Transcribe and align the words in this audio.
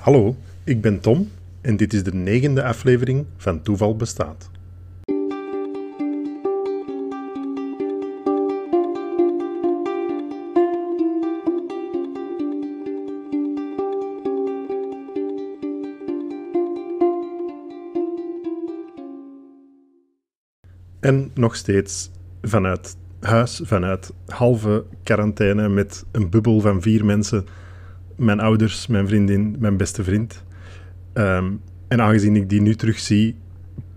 Hallo, 0.00 0.36
ik 0.64 0.80
ben 0.80 1.00
Tom 1.00 1.30
en 1.60 1.76
dit 1.76 1.92
is 1.92 2.02
de 2.02 2.14
negende 2.14 2.64
aflevering 2.64 3.26
van 3.36 3.62
Toeval 3.62 3.96
Bestaat. 3.96 4.50
En 21.00 21.30
nog 21.34 21.56
steeds 21.56 22.10
vanuit 22.42 22.96
huis, 23.20 23.60
vanuit 23.64 24.12
halve 24.26 24.84
quarantaine 25.02 25.68
met 25.68 26.04
een 26.12 26.30
bubbel 26.30 26.60
van 26.60 26.82
vier 26.82 27.04
mensen. 27.04 27.46
Mijn 28.20 28.40
ouders, 28.40 28.86
mijn 28.86 29.08
vriendin, 29.08 29.56
mijn 29.58 29.76
beste 29.76 30.04
vriend. 30.04 30.44
Ehm, 31.12 31.52
en 31.88 32.00
aangezien 32.00 32.36
ik 32.36 32.48
die 32.48 32.60
nu 32.60 32.74
terug 32.74 32.98
zie, 32.98 33.36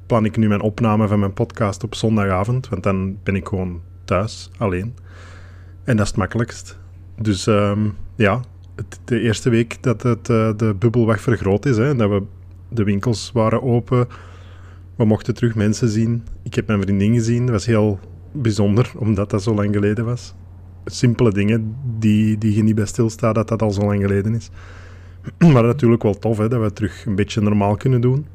plan 0.06 0.26
ik 0.26 0.38
nu 0.38 0.48
mijn 0.48 0.62
opname 0.62 1.08
van 1.08 1.20
mijn 1.20 1.34
podcast 1.34 1.84
op 1.84 1.96
zondagavond. 1.96 2.70
Want 2.70 2.84
dan 2.84 3.18
ben 3.24 3.36
ik 3.36 3.48
gewoon 3.48 3.82
thuis, 4.06 4.50
alleen. 4.58 4.96
En 5.84 5.96
dat 5.96 6.06
is 6.06 6.12
het 6.12 6.18
makkelijkst. 6.18 6.80
Dus 7.22 7.48
ehm, 7.48 7.90
ja, 8.16 8.42
de 9.06 9.20
eerste 9.20 9.50
week 9.50 9.84
dat 9.84 10.04
het, 10.04 10.30
uh, 10.30 10.52
de 10.58 10.76
bubbel 10.80 11.08
weg 11.08 11.22
vergroot 11.22 11.66
is, 11.66 11.78
hè, 11.78 11.96
dat 11.96 12.10
we, 12.10 12.24
de 12.70 12.84
winkels 12.84 13.32
waren 13.34 13.64
open, 13.64 14.08
we 14.96 15.06
mochten 15.06 15.34
terug 15.34 15.56
mensen 15.56 15.90
zien. 15.90 16.24
Ik 16.44 16.54
heb 16.54 16.68
mijn 16.68 16.82
vriendin 16.82 17.14
gezien, 17.14 17.42
dat 17.46 17.56
was 17.56 17.66
heel 17.66 18.00
bijzonder, 18.32 18.92
omdat 19.06 19.30
dat 19.30 19.44
zo 19.44 19.54
lang 19.54 19.74
geleden 19.74 20.06
was. 20.06 20.34
Simpele 20.86 21.32
dingen 21.32 21.76
die, 22.00 22.38
die 22.38 22.56
je 22.56 22.64
niet 22.64 22.76
bij 22.76 22.86
stilstaat, 22.86 23.36
dat 23.36 23.48
dat 23.48 23.62
al 23.62 23.72
zo 23.72 23.82
lang 23.82 24.02
geleden 24.02 24.36
is. 24.36 24.50
Maar 25.54 25.64
natuurlijk 25.64 26.04
wel 26.04 26.20
tof 26.20 26.38
hè, 26.38 26.48
dat 26.48 26.62
we 26.62 26.74
terug 26.74 27.06
een 27.06 27.16
beetje 27.16 27.42
normaal 27.42 27.76
kunnen 27.76 28.02
doen. 28.02 28.26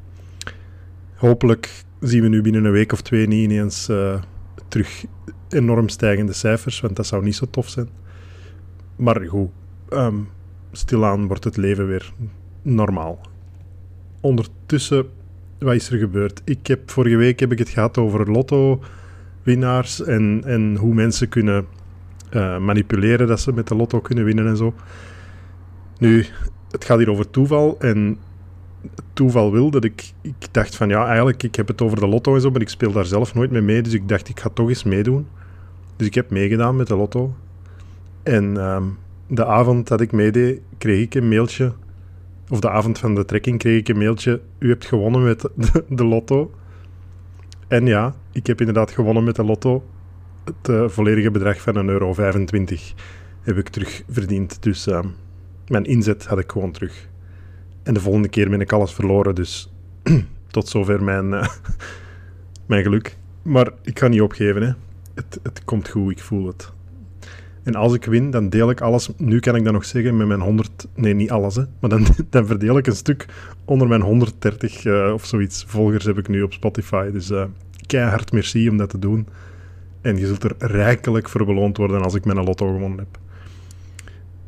Hopelijk 1.15 1.83
zien 1.99 2.21
we 2.21 2.27
nu 2.27 2.41
binnen 2.41 2.65
een 2.65 2.71
week 2.71 2.91
of 2.91 3.01
twee 3.01 3.27
niet 3.27 3.43
ineens 3.43 3.89
uh, 3.89 4.21
terug 4.67 5.05
enorm 5.49 5.89
stijgende 5.89 6.33
cijfers, 6.33 6.79
want 6.79 6.95
dat 6.95 7.05
zou 7.07 7.23
niet 7.23 7.35
zo 7.35 7.45
tof 7.49 7.69
zijn. 7.69 7.89
Maar 8.95 9.21
goed, 9.27 9.49
um, 9.89 10.27
stilaan 10.71 11.27
wordt 11.27 11.43
het 11.43 11.57
leven 11.57 11.87
weer 11.87 12.13
normaal. 12.61 13.19
Ondertussen, 14.21 15.05
wat 15.59 15.75
is 15.75 15.89
er 15.89 15.97
gebeurd? 15.97 16.41
Ik 16.45 16.67
heb, 16.67 16.91
vorige 16.91 17.15
week 17.15 17.39
heb 17.39 17.51
ik 17.51 17.59
het 17.59 17.69
gehad 17.69 17.97
over 17.97 18.31
lotto-winnaars 18.31 20.03
en, 20.03 20.41
en 20.45 20.75
hoe 20.75 20.93
mensen 20.93 21.29
kunnen 21.29 21.65
uh, 22.31 22.57
manipuleren 22.57 23.27
dat 23.27 23.39
ze 23.39 23.53
met 23.53 23.67
de 23.67 23.75
lotto 23.75 23.99
kunnen 23.99 24.23
winnen 24.23 24.47
en 24.47 24.57
zo. 24.57 24.73
Nu, 25.97 26.25
het 26.71 26.85
gaat 26.85 26.97
hier 26.97 27.09
over 27.09 27.29
toeval 27.29 27.75
en 27.79 28.17
toeval 29.13 29.51
wil 29.51 29.69
dat 29.69 29.83
ik, 29.83 30.11
ik 30.21 30.47
dacht 30.51 30.75
van 30.75 30.89
ja, 30.89 31.05
eigenlijk, 31.05 31.43
ik 31.43 31.55
heb 31.55 31.67
het 31.67 31.81
over 31.81 31.99
de 31.99 32.07
lotto 32.07 32.35
en 32.35 32.41
zo, 32.41 32.51
maar 32.51 32.61
ik 32.61 32.69
speel 32.69 32.91
daar 32.91 33.05
zelf 33.05 33.33
nooit 33.33 33.51
mee 33.51 33.61
mee, 33.61 33.81
dus 33.81 33.93
ik 33.93 34.07
dacht 34.07 34.29
ik 34.29 34.39
ga 34.39 34.49
toch 34.53 34.69
eens 34.69 34.83
meedoen. 34.83 35.27
Dus 35.95 36.07
ik 36.07 36.13
heb 36.15 36.29
meegedaan 36.29 36.75
met 36.75 36.87
de 36.87 36.95
lotto. 36.95 37.35
En 38.23 38.57
um, 38.57 38.97
de 39.27 39.45
avond 39.45 39.87
dat 39.87 40.01
ik 40.01 40.11
meedeed, 40.11 40.61
kreeg 40.77 41.01
ik 41.01 41.15
een 41.15 41.29
mailtje, 41.29 41.73
of 42.49 42.59
de 42.59 42.69
avond 42.69 42.99
van 42.99 43.15
de 43.15 43.25
trekking 43.25 43.59
kreeg 43.59 43.79
ik 43.79 43.87
een 43.87 43.97
mailtje, 43.97 44.41
u 44.59 44.69
hebt 44.69 44.85
gewonnen 44.85 45.23
met 45.23 45.41
de, 45.55 45.83
de 45.89 46.05
lotto. 46.05 46.51
En 47.67 47.85
ja, 47.85 48.15
ik 48.31 48.47
heb 48.47 48.59
inderdaad 48.59 48.91
gewonnen 48.91 49.23
met 49.23 49.35
de 49.35 49.43
lotto. 49.43 49.83
Het 50.57 50.69
uh, 50.69 50.87
volledige 50.87 51.31
bedrag 51.31 51.61
van 51.61 51.75
1,25 51.75 51.81
euro 51.85 52.15
heb 53.41 53.57
ik 53.57 53.69
terugverdiend. 53.69 54.63
Dus 54.63 54.87
uh, 54.87 54.99
mijn 55.67 55.83
inzet 55.83 56.25
had 56.25 56.39
ik 56.39 56.51
gewoon 56.51 56.71
terug. 56.71 57.07
En 57.83 57.93
de 57.93 57.99
volgende 57.99 58.29
keer 58.29 58.49
ben 58.49 58.61
ik 58.61 58.71
alles 58.71 58.93
verloren, 58.93 59.35
dus 59.35 59.73
tot 60.51 60.67
zover 60.67 61.03
mijn, 61.03 61.31
uh, 61.31 61.47
mijn 62.67 62.83
geluk. 62.83 63.17
Maar 63.41 63.71
ik 63.81 63.99
ga 63.99 64.07
niet 64.07 64.21
opgeven, 64.21 64.61
hè. 64.61 64.71
Het, 65.13 65.39
het 65.43 65.63
komt 65.63 65.89
goed, 65.89 66.11
ik 66.11 66.19
voel 66.19 66.47
het. 66.47 66.71
En 67.63 67.75
als 67.75 67.93
ik 67.93 68.05
win, 68.05 68.31
dan 68.31 68.49
deel 68.49 68.69
ik 68.69 68.81
alles. 68.81 69.09
Nu 69.17 69.39
kan 69.39 69.55
ik 69.55 69.63
dat 69.63 69.73
nog 69.73 69.85
zeggen 69.85 70.17
met 70.17 70.27
mijn 70.27 70.41
100. 70.41 70.87
Nee, 70.95 71.13
niet 71.13 71.31
alles, 71.31 71.55
hè. 71.55 71.63
Maar 71.79 71.89
dan, 71.89 72.05
dan 72.29 72.45
verdeel 72.45 72.77
ik 72.77 72.87
een 72.87 72.95
stuk 72.95 73.25
onder 73.65 73.87
mijn 73.87 74.01
130 74.01 74.85
uh, 74.85 75.11
of 75.13 75.25
zoiets. 75.25 75.63
Volgers 75.67 76.05
heb 76.05 76.17
ik 76.17 76.27
nu 76.27 76.41
op 76.41 76.53
Spotify. 76.53 77.11
Dus 77.11 77.31
uh, 77.31 77.43
keihard 77.85 78.31
merci 78.31 78.69
om 78.69 78.77
dat 78.77 78.89
te 78.89 78.99
doen. 78.99 79.27
En 80.01 80.17
je 80.17 80.27
zult 80.27 80.43
er 80.43 80.55
rijkelijk 80.57 81.29
voor 81.29 81.45
beloond 81.45 81.77
worden 81.77 82.01
als 82.01 82.13
ik 82.13 82.25
mijn 82.25 82.43
lotto 82.43 82.73
gewonnen 82.73 82.97
heb. 82.97 83.19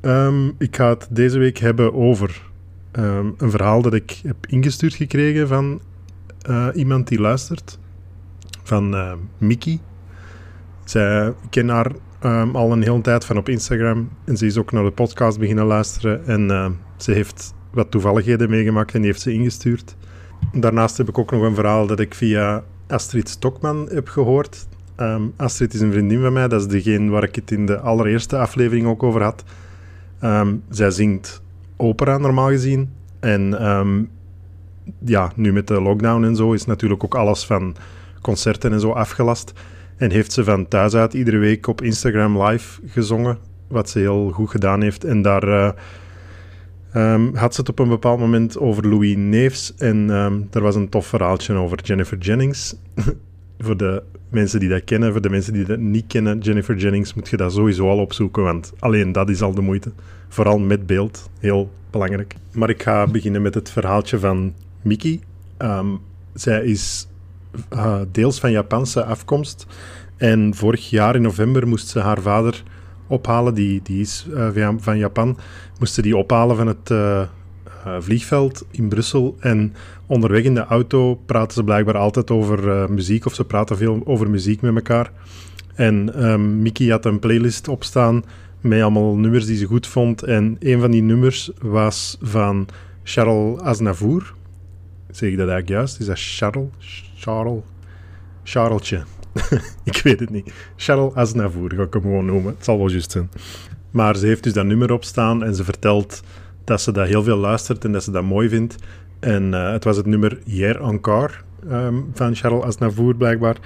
Um, 0.01 0.55
ik 0.57 0.75
ga 0.75 0.89
het 0.89 1.07
deze 1.09 1.39
week 1.39 1.57
hebben 1.57 1.93
over 1.93 2.49
um, 2.91 3.33
een 3.37 3.51
verhaal 3.51 3.81
dat 3.81 3.93
ik 3.93 4.19
heb 4.23 4.35
ingestuurd 4.47 4.93
gekregen 4.93 5.47
van 5.47 5.81
uh, 6.49 6.67
iemand 6.73 7.07
die 7.07 7.19
luistert. 7.19 7.79
Van 8.63 8.95
uh, 8.95 9.13
Mickey. 9.37 9.79
Zij, 10.83 11.33
ken 11.49 11.69
haar 11.69 11.91
al 12.53 12.71
een 12.71 12.83
hele 12.83 13.01
tijd 13.01 13.25
van 13.25 13.37
op 13.37 13.49
Instagram. 13.49 14.09
En 14.25 14.37
ze 14.37 14.45
is 14.45 14.57
ook 14.57 14.71
naar 14.71 14.83
de 14.83 14.91
podcast 14.91 15.39
beginnen 15.39 15.65
luisteren. 15.65 16.25
En 16.25 16.77
ze 16.97 17.11
heeft 17.11 17.53
wat 17.71 17.91
toevalligheden 17.91 18.49
meegemaakt 18.49 18.93
en 18.93 19.01
die 19.01 19.09
heeft 19.09 19.21
ze 19.21 19.33
ingestuurd. 19.33 19.95
Daarnaast 20.53 20.97
heb 20.97 21.09
ik 21.09 21.17
ook 21.17 21.31
nog 21.31 21.41
een 21.41 21.55
verhaal 21.55 21.87
dat 21.87 21.99
ik 21.99 22.13
via 22.13 22.63
Astrid 22.87 23.29
Stokman 23.29 23.89
heb 23.91 24.07
gehoord. 24.07 24.67
Um, 25.01 25.33
Astrid 25.37 25.73
is 25.73 25.81
een 25.81 25.91
vriendin 25.91 26.21
van 26.21 26.33
mij. 26.33 26.47
Dat 26.47 26.61
is 26.61 26.67
degene 26.67 27.09
waar 27.09 27.23
ik 27.23 27.35
het 27.35 27.51
in 27.51 27.65
de 27.65 27.79
allereerste 27.79 28.37
aflevering 28.37 28.87
ook 28.87 29.03
over 29.03 29.23
had. 29.23 29.43
Um, 30.23 30.63
zij 30.69 30.91
zingt 30.91 31.41
opera 31.77 32.17
normaal 32.17 32.49
gezien. 32.49 32.89
En 33.19 33.67
um, 33.67 34.09
ja, 35.05 35.31
nu 35.35 35.53
met 35.53 35.67
de 35.67 35.81
lockdown 35.81 36.23
en 36.23 36.35
zo 36.35 36.53
is 36.53 36.65
natuurlijk 36.65 37.03
ook 37.03 37.15
alles 37.15 37.45
van 37.45 37.75
concerten 38.21 38.71
en 38.71 38.79
zo 38.79 38.91
afgelast. 38.91 39.53
En 39.97 40.11
heeft 40.11 40.31
ze 40.31 40.43
van 40.43 40.67
thuis 40.67 40.93
uit 40.93 41.13
iedere 41.13 41.37
week 41.37 41.67
op 41.67 41.81
Instagram 41.81 42.41
live 42.41 42.81
gezongen. 42.85 43.37
Wat 43.67 43.89
ze 43.89 43.99
heel 43.99 44.29
goed 44.29 44.49
gedaan 44.49 44.81
heeft. 44.81 45.03
En 45.03 45.21
daar 45.21 45.75
um, 46.95 47.35
had 47.35 47.53
ze 47.53 47.59
het 47.59 47.69
op 47.69 47.79
een 47.79 47.89
bepaald 47.89 48.19
moment 48.19 48.57
over 48.57 48.87
Louis 48.87 49.15
Neefs. 49.15 49.75
En 49.75 50.09
um, 50.09 50.47
er 50.51 50.61
was 50.61 50.75
een 50.75 50.89
tof 50.89 51.05
verhaaltje 51.05 51.53
over 51.53 51.79
Jennifer 51.83 52.17
Jennings. 52.17 52.75
voor 53.63 53.77
de 53.77 54.03
mensen 54.29 54.59
die 54.59 54.69
dat 54.69 54.83
kennen, 54.83 55.11
voor 55.11 55.21
de 55.21 55.29
mensen 55.29 55.53
die 55.53 55.65
dat 55.65 55.79
niet 55.79 56.07
kennen, 56.07 56.39
Jennifer 56.39 56.77
Jennings, 56.77 57.13
moet 57.13 57.29
je 57.29 57.37
dat 57.37 57.53
sowieso 57.53 57.89
al 57.89 57.97
opzoeken. 57.97 58.43
Want 58.43 58.73
alleen 58.79 59.11
dat 59.11 59.29
is 59.29 59.41
al 59.41 59.53
de 59.53 59.61
moeite. 59.61 59.91
Vooral 60.29 60.59
met 60.59 60.85
beeld. 60.85 61.29
Heel 61.39 61.71
belangrijk. 61.89 62.35
Maar 62.51 62.69
ik 62.69 62.83
ga 62.83 63.07
beginnen 63.07 63.41
met 63.41 63.53
het 63.53 63.69
verhaaltje 63.71 64.19
van 64.19 64.53
Miki. 64.81 65.21
Um, 65.57 65.99
zij 66.33 66.63
is 66.63 67.07
uh, 67.73 68.01
deels 68.11 68.39
van 68.39 68.51
Japanse 68.51 69.03
afkomst. 69.03 69.65
En 70.17 70.55
vorig 70.55 70.89
jaar 70.89 71.15
in 71.15 71.21
november 71.21 71.67
moest 71.67 71.87
ze 71.87 71.99
haar 71.99 72.21
vader 72.21 72.63
ophalen, 73.07 73.53
die, 73.53 73.79
die 73.83 74.01
is 74.01 74.27
uh, 74.33 74.69
van 74.77 74.97
Japan, 74.97 75.37
moest 75.79 75.93
ze 75.93 76.01
die 76.01 76.17
ophalen 76.17 76.55
van 76.55 76.67
het 76.67 76.89
uh, 76.89 77.21
vliegveld 77.99 78.65
in 78.71 78.89
Brussel. 78.89 79.35
En 79.39 79.73
onderweg 80.11 80.43
in 80.43 80.55
de 80.55 80.65
auto 80.65 81.15
praten 81.15 81.53
ze 81.53 81.63
blijkbaar 81.63 81.97
altijd 81.97 82.31
over 82.31 82.91
muziek, 82.91 83.25
of 83.25 83.33
ze 83.33 83.45
praten 83.45 83.77
veel 83.77 84.01
over 84.05 84.29
muziek 84.29 84.61
met 84.61 84.75
elkaar. 84.75 85.11
En 85.75 86.25
um, 86.25 86.61
Mickey 86.61 86.87
had 86.87 87.05
een 87.05 87.19
playlist 87.19 87.67
opstaan 87.67 88.23
met 88.61 88.81
allemaal 88.81 89.15
nummers 89.15 89.45
die 89.45 89.57
ze 89.57 89.65
goed 89.65 89.87
vond. 89.87 90.23
En 90.23 90.55
een 90.59 90.79
van 90.79 90.91
die 90.91 91.01
nummers 91.01 91.51
was 91.61 92.17
van 92.21 92.67
Charles 93.03 93.59
Aznavour. 93.59 94.33
Zeg 95.11 95.29
ik 95.29 95.37
dat 95.37 95.49
eigenlijk 95.49 95.69
juist? 95.69 95.99
Is 95.99 96.05
dat 96.05 96.19
Charles? 96.19 97.11
Charles? 97.15 97.61
Charlesje. 98.43 99.03
ik 99.83 100.01
weet 100.03 100.19
het 100.19 100.29
niet. 100.29 100.53
Charles 100.75 101.13
Aznavour 101.13 101.73
ga 101.75 101.83
ik 101.83 101.93
hem 101.93 102.01
gewoon 102.01 102.25
noemen. 102.25 102.53
Het 102.55 102.65
zal 102.65 102.77
wel 102.77 102.89
juist 102.89 103.11
zijn. 103.11 103.29
Maar 103.91 104.15
ze 104.15 104.25
heeft 104.25 104.43
dus 104.43 104.53
dat 104.53 104.65
nummer 104.65 104.91
opstaan 104.91 105.43
en 105.43 105.55
ze 105.55 105.63
vertelt 105.63 106.23
dat 106.63 106.81
ze 106.81 106.91
dat 106.91 107.07
heel 107.07 107.23
veel 107.23 107.37
luistert 107.37 107.85
en 107.85 107.91
dat 107.91 108.03
ze 108.03 108.11
dat 108.11 108.23
mooi 108.23 108.49
vindt. 108.49 108.75
En 109.21 109.43
uh, 109.53 109.71
het 109.71 109.83
was 109.83 109.97
het 109.97 110.05
nummer 110.05 110.39
Hier 110.45 110.81
encore 110.81 111.33
um, 111.71 112.11
van 112.13 112.35
Charles 112.35 112.63
Aznavour 112.63 113.15
blijkbaar. 113.15 113.57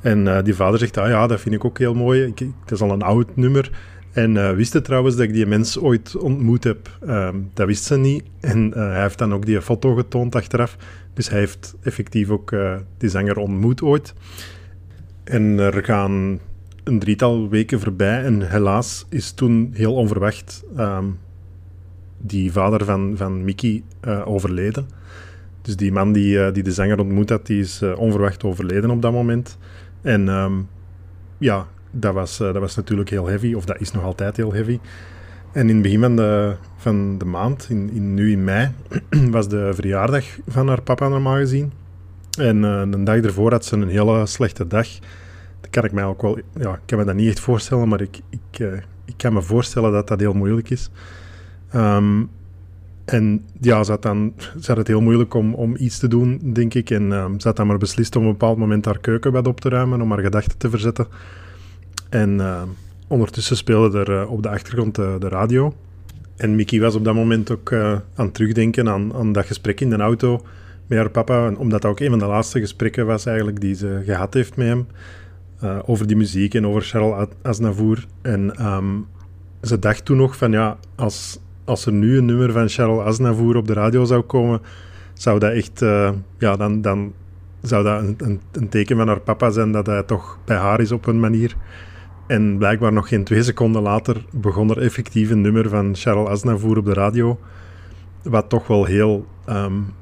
En 0.00 0.26
uh, 0.26 0.42
die 0.42 0.54
vader 0.54 0.78
zegt, 0.78 0.96
ah 0.96 1.08
ja, 1.08 1.26
dat 1.26 1.40
vind 1.40 1.54
ik 1.54 1.64
ook 1.64 1.78
heel 1.78 1.94
mooi. 1.94 2.22
Ik, 2.22 2.38
het 2.38 2.70
is 2.70 2.80
al 2.80 2.90
een 2.90 3.02
oud 3.02 3.36
nummer. 3.36 3.70
En 4.12 4.34
uh, 4.34 4.50
wist 4.50 4.72
het 4.72 4.84
trouwens 4.84 5.16
dat 5.16 5.24
ik 5.24 5.32
die 5.32 5.46
mens 5.46 5.78
ooit 5.78 6.16
ontmoet 6.16 6.64
heb? 6.64 6.98
Um, 7.08 7.50
dat 7.54 7.66
wist 7.66 7.84
ze 7.84 7.96
niet. 7.96 8.24
En 8.40 8.72
hij 8.74 9.02
heeft 9.02 9.18
dan 9.18 9.34
ook 9.34 9.46
die 9.46 9.62
foto 9.62 9.94
getoond 9.94 10.34
achteraf. 10.34 10.76
Dus 11.14 11.28
hij 11.28 11.38
heeft 11.38 11.74
effectief 11.82 12.30
ook 12.30 12.54
die 12.98 13.08
zanger 13.08 13.36
ontmoet 13.36 13.82
ooit. 13.82 14.14
En 15.24 15.58
er 15.58 15.84
gaan 15.84 16.38
een 16.84 16.98
drietal 16.98 17.48
weken 17.48 17.80
voorbij 17.80 18.24
en 18.24 18.50
helaas 18.50 19.06
is 19.08 19.32
toen 19.32 19.70
heel 19.72 19.94
onverwacht 19.94 20.64
um, 20.78 21.18
die 22.20 22.52
vader 22.52 22.84
van, 22.84 23.12
van 23.16 23.44
Mickey 23.44 23.82
uh, 24.04 24.28
overleden. 24.28 24.88
Dus 25.62 25.76
die 25.76 25.92
man 25.92 26.12
die, 26.12 26.36
uh, 26.36 26.52
die 26.52 26.62
de 26.62 26.72
zanger 26.72 26.98
ontmoet 26.98 27.30
had, 27.30 27.46
die 27.46 27.60
is 27.60 27.82
uh, 27.82 27.98
onverwacht 27.98 28.44
overleden 28.44 28.90
op 28.90 29.02
dat 29.02 29.12
moment. 29.12 29.58
En 30.02 30.28
um, 30.28 30.68
ja, 31.38 31.66
dat 31.90 32.14
was, 32.14 32.36
dat 32.36 32.56
was 32.56 32.76
natuurlijk 32.76 33.10
heel 33.10 33.26
heavy, 33.26 33.54
of 33.54 33.64
dat 33.64 33.80
is 33.80 33.92
nog 33.92 34.04
altijd 34.04 34.36
heel 34.36 34.52
heavy. 34.52 34.78
En 35.52 35.68
in 35.68 35.74
het 35.74 35.82
begin 35.82 36.00
van 36.00 36.16
de, 36.16 36.56
van 36.76 37.18
de 37.18 37.24
maand, 37.24 37.66
in, 37.68 37.90
in, 37.92 38.14
nu 38.14 38.32
in 38.32 38.44
mei, 38.44 38.70
was 39.30 39.48
de 39.48 39.70
verjaardag 39.74 40.24
van 40.48 40.68
haar 40.68 40.82
papa 40.82 41.08
normaal 41.08 41.36
gezien. 41.36 41.72
En 42.38 42.62
een 42.62 43.04
dag 43.04 43.16
ervoor 43.16 43.50
had 43.50 43.64
ze 43.64 43.76
een 43.76 43.88
hele 43.88 44.26
slechte 44.26 44.66
dag. 44.66 44.88
Dat 45.60 45.70
kan 45.70 45.84
ik 45.84 45.92
mij 45.92 46.04
ook 46.04 46.22
wel... 46.22 46.38
Ja, 46.58 46.72
ik 46.74 46.80
kan 46.86 46.98
me 46.98 47.04
dat 47.04 47.14
niet 47.14 47.28
echt 47.28 47.40
voorstellen, 47.40 47.88
maar 47.88 48.00
ik, 48.00 48.20
ik, 48.30 48.82
ik 49.04 49.14
kan 49.16 49.32
me 49.32 49.42
voorstellen 49.42 49.92
dat 49.92 50.08
dat 50.08 50.20
heel 50.20 50.32
moeilijk 50.32 50.70
is. 50.70 50.90
Um, 51.74 52.30
en 53.10 53.44
ja, 53.60 53.84
ze 53.84 53.90
had, 53.90 54.02
dan, 54.02 54.32
ze 54.60 54.72
het 54.72 54.86
heel 54.86 55.00
moeilijk 55.00 55.34
om, 55.34 55.54
om 55.54 55.76
iets 55.76 55.98
te 55.98 56.08
doen, 56.08 56.40
denk 56.52 56.74
ik. 56.74 56.90
En 56.90 57.12
um, 57.12 57.40
ze 57.40 57.46
had 57.46 57.56
dan 57.56 57.66
maar 57.66 57.78
beslist 57.78 58.16
om 58.16 58.22
op 58.22 58.28
een 58.28 58.38
bepaald 58.38 58.58
moment 58.58 58.84
haar 58.84 58.98
keukenbed 58.98 59.46
op 59.46 59.60
te 59.60 59.68
ruimen, 59.68 60.00
om 60.00 60.10
haar 60.10 60.20
gedachten 60.20 60.58
te 60.58 60.70
verzetten. 60.70 61.06
En 62.08 62.38
uh, 62.38 62.62
ondertussen 63.06 63.56
speelde 63.56 63.98
er 63.98 64.10
uh, 64.10 64.30
op 64.30 64.42
de 64.42 64.48
achtergrond 64.48 64.94
de, 64.94 65.16
de, 65.18 65.28
radio. 65.28 65.74
En 66.36 66.54
Mickey 66.54 66.80
was 66.80 66.94
op 66.94 67.04
dat 67.04 67.14
moment 67.14 67.50
ook 67.50 67.70
uh, 67.70 67.92
aan 67.92 68.24
het 68.24 68.34
terugdenken 68.34 68.88
aan, 68.88 69.14
aan 69.14 69.32
dat 69.32 69.46
gesprek 69.46 69.80
in 69.80 69.90
de 69.90 69.96
auto 69.96 70.44
met 70.86 70.98
haar 70.98 71.10
papa. 71.10 71.52
Omdat 71.52 71.82
dat 71.82 71.90
ook 71.90 72.00
een 72.00 72.10
van 72.10 72.18
de 72.18 72.26
laatste 72.26 72.60
gesprekken 72.60 73.06
was 73.06 73.26
eigenlijk 73.26 73.60
die 73.60 73.74
ze 73.74 74.02
gehad 74.04 74.34
heeft 74.34 74.56
met 74.56 74.66
hem. 74.66 74.86
over 75.86 76.06
die 76.06 76.16
muziek 76.16 76.54
en 76.54 76.66
over 76.66 76.82
Charles 76.82 77.28
Aznavour. 77.42 78.06
En 78.22 78.52
ze 79.62 79.78
dacht 79.78 80.04
toen 80.04 80.16
nog 80.16 80.36
van 80.36 80.52
ja, 80.52 80.78
als 80.94 81.38
als 81.70 81.86
er 81.86 81.92
nu 81.92 82.18
een 82.18 82.24
nummer 82.24 82.52
van 82.52 82.68
Charles 82.68 83.04
Aznavour 83.04 83.56
op 83.56 83.66
de 83.66 83.72
radio 83.72 84.04
zou 84.04 84.22
komen, 84.22 84.60
zou 85.12 85.38
dat 85.38 85.52
echt, 85.52 85.82
uh, 85.82 86.10
ja, 86.38 86.56
dan, 86.56 86.82
dan 86.82 87.12
zou 87.62 87.84
dat 87.84 88.02
een, 88.02 88.14
een, 88.18 88.40
een, 88.52 88.68
teken 88.68 88.96
van 88.96 89.08
haar 89.08 89.20
papa 89.20 89.50
zijn 89.50 89.72
dat 89.72 89.86
hij 89.86 90.02
toch 90.02 90.38
bij 90.44 90.56
haar 90.56 90.80
is 90.80 90.92
op 90.92 91.06
een 91.06 91.20
manier. 91.20 91.56
En 92.26 92.58
blijkbaar 92.58 92.92
nog 92.92 93.08
geen 93.08 93.24
twee 93.24 93.42
seconden 93.42 93.82
later 93.82 94.24
begon 94.32 94.70
er 94.70 94.82
effectief 94.82 95.30
een 95.30 95.40
nummer 95.40 95.68
van 95.68 95.96
Charles 95.96 96.28
Aznavour 96.28 96.78
op 96.78 96.84
de 96.84 96.92
radio, 96.92 97.38
wat 98.22 98.48
toch 98.48 98.66
wel 98.66 98.84
heel 98.84 99.26
um, 99.48 99.92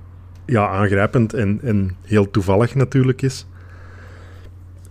ja, 0.44 0.68
aangrijpend 0.68 1.34
en, 1.34 1.60
en 1.62 1.96
heel 2.04 2.30
toevallig 2.30 2.74
natuurlijk 2.74 3.22
is. 3.22 3.46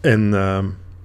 En 0.02 0.22
uh, 0.22 0.58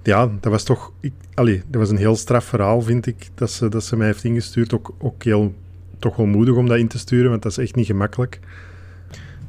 ja, 0.02 0.30
dat 0.40 0.52
was 0.52 0.64
toch... 0.64 0.92
Ik, 1.00 1.12
dat 1.34 1.80
was 1.80 1.90
een 1.90 1.96
heel 1.96 2.16
straf 2.16 2.44
verhaal, 2.44 2.82
vind 2.82 3.06
ik, 3.06 3.28
dat 3.34 3.50
ze, 3.50 3.68
dat 3.68 3.84
ze 3.84 3.96
mij 3.96 4.06
heeft 4.06 4.24
ingestuurd. 4.24 4.74
Ook, 4.74 4.94
ook 4.98 5.22
heel 5.22 5.54
toch 5.98 6.16
wel 6.16 6.26
moedig 6.26 6.54
om 6.54 6.68
dat 6.68 6.78
in 6.78 6.88
te 6.88 6.98
sturen, 6.98 7.30
want 7.30 7.42
dat 7.42 7.52
is 7.52 7.58
echt 7.58 7.74
niet 7.74 7.86
gemakkelijk. 7.86 8.40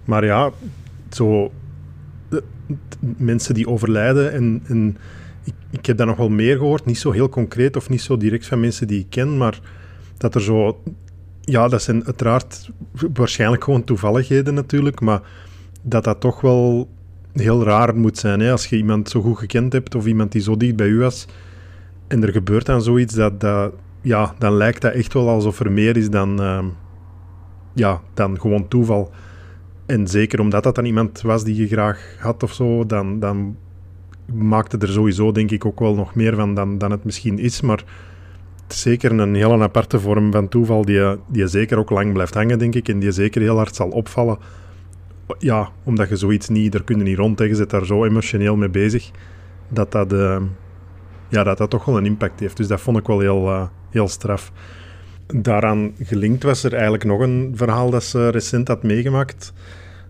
Maar 0.06 0.26
ja, 0.26 0.52
zo... 1.10 1.52
De, 2.30 2.44
mensen 3.00 3.54
die 3.54 3.68
overlijden 3.68 4.32
en... 4.32 4.62
en 4.68 4.98
ik, 5.44 5.54
ik 5.70 5.86
heb 5.86 5.98
daar 5.98 6.08
nog 6.08 6.18
wel 6.18 6.30
meer 6.30 6.58
gehoord, 6.58 6.86
niet 6.86 6.98
zo 6.98 7.12
heel 7.12 7.30
concreet 7.30 7.76
of 7.76 7.90
niet 7.90 8.02
zo 8.02 8.18
direct 8.18 8.46
van 8.46 8.60
mensen 8.60 8.88
die 8.88 9.00
ik 9.00 9.10
ken, 9.10 9.38
maar 9.38 9.60
dat 10.18 10.36
er 10.36 10.42
zo... 10.42 10.82
Ja, 11.42 11.68
dat 11.68 11.82
zijn 11.82 12.06
uiteraard 12.06 12.70
waarschijnlijk 13.14 13.64
gewoon 13.64 13.84
toevalligheden 13.84 14.54
natuurlijk, 14.54 15.02
maar 15.02 15.22
dat 15.82 16.04
dat 16.04 16.20
toch 16.20 16.42
wel 16.42 16.90
heel 17.33 17.63
raar 17.63 17.95
moet 17.95 18.18
zijn. 18.18 18.39
Hè? 18.39 18.51
Als 18.51 18.65
je 18.65 18.77
iemand 18.77 19.09
zo 19.09 19.21
goed 19.21 19.38
gekend 19.38 19.74
hebt 19.74 19.95
of 19.95 20.06
iemand 20.06 20.31
die 20.31 20.41
zo 20.41 20.57
dicht 20.57 20.75
bij 20.75 20.88
u 20.88 21.00
was 21.00 21.27
en 22.07 22.24
er 22.24 22.31
gebeurt 22.31 22.65
dan 22.65 22.81
zoiets, 22.81 23.13
dat, 23.13 23.39
dat, 23.39 23.74
ja, 24.01 24.33
dan 24.38 24.53
lijkt 24.53 24.81
dat 24.81 24.94
echt 24.94 25.13
wel 25.13 25.30
alsof 25.30 25.59
er 25.59 25.71
meer 25.71 25.97
is 25.97 26.09
dan, 26.09 26.41
uh, 26.41 26.63
ja, 27.74 28.01
dan 28.13 28.39
gewoon 28.39 28.68
toeval. 28.68 29.12
En 29.85 30.07
zeker 30.07 30.39
omdat 30.39 30.63
dat 30.63 30.75
dan 30.75 30.85
iemand 30.85 31.21
was 31.21 31.44
die 31.44 31.56
je 31.56 31.68
graag 31.68 32.15
had 32.19 32.44
of 32.44 32.53
zo, 32.53 32.85
dan, 32.85 33.19
dan 33.19 33.57
maakte 34.33 34.77
er 34.77 34.88
sowieso 34.88 35.31
denk 35.31 35.51
ik 35.51 35.65
ook 35.65 35.80
wel 35.80 35.95
nog 35.95 36.15
meer 36.15 36.35
van 36.35 36.53
dan, 36.53 36.77
dan 36.77 36.91
het 36.91 37.03
misschien 37.03 37.39
is. 37.39 37.62
Maar 37.62 37.83
het 38.63 38.74
is 38.74 38.81
zeker 38.81 39.12
een 39.12 39.35
hele 39.35 39.63
aparte 39.63 40.00
vorm 40.00 40.31
van 40.31 40.47
toeval 40.47 40.85
die, 40.85 41.01
die 41.27 41.47
zeker 41.47 41.77
ook 41.77 41.89
lang 41.89 42.13
blijft 42.13 42.33
hangen, 42.33 42.59
denk 42.59 42.75
ik. 42.75 42.88
En 42.88 43.00
die 43.00 43.12
zeker 43.12 43.41
heel 43.41 43.57
hard 43.57 43.75
zal 43.75 43.89
opvallen. 43.89 44.38
Ja, 45.39 45.69
omdat 45.83 46.09
je 46.09 46.15
zoiets 46.15 46.50
niet, 46.50 46.74
er 46.74 46.83
kunnen 46.83 47.06
niet 47.06 47.18
rond 47.18 47.38
tegen, 47.38 47.56
zit 47.56 47.69
daar 47.69 47.85
zo 47.85 48.06
emotioneel 48.06 48.56
mee 48.56 48.69
bezig. 48.69 49.12
Dat 49.69 49.91
dat, 49.91 50.13
uh, 50.13 50.41
ja, 51.27 51.44
dat 51.44 51.57
dat 51.57 51.69
toch 51.69 51.85
wel 51.85 51.97
een 51.97 52.06
impact 52.06 52.39
heeft. 52.39 52.57
Dus 52.57 52.68
dat 52.68 52.81
vond 52.81 52.97
ik 52.97 53.07
wel 53.07 53.19
heel, 53.19 53.47
uh, 53.47 53.68
heel 53.89 54.07
straf. 54.07 54.51
Daaraan 55.27 55.91
gelinkt 56.00 56.44
was 56.44 56.63
er 56.63 56.74
eigenlijk 56.74 57.03
nog 57.03 57.19
een 57.19 57.51
verhaal 57.56 57.89
dat 57.89 58.03
ze 58.03 58.30
recent 58.30 58.68
had 58.68 58.83
meegemaakt. 58.83 59.53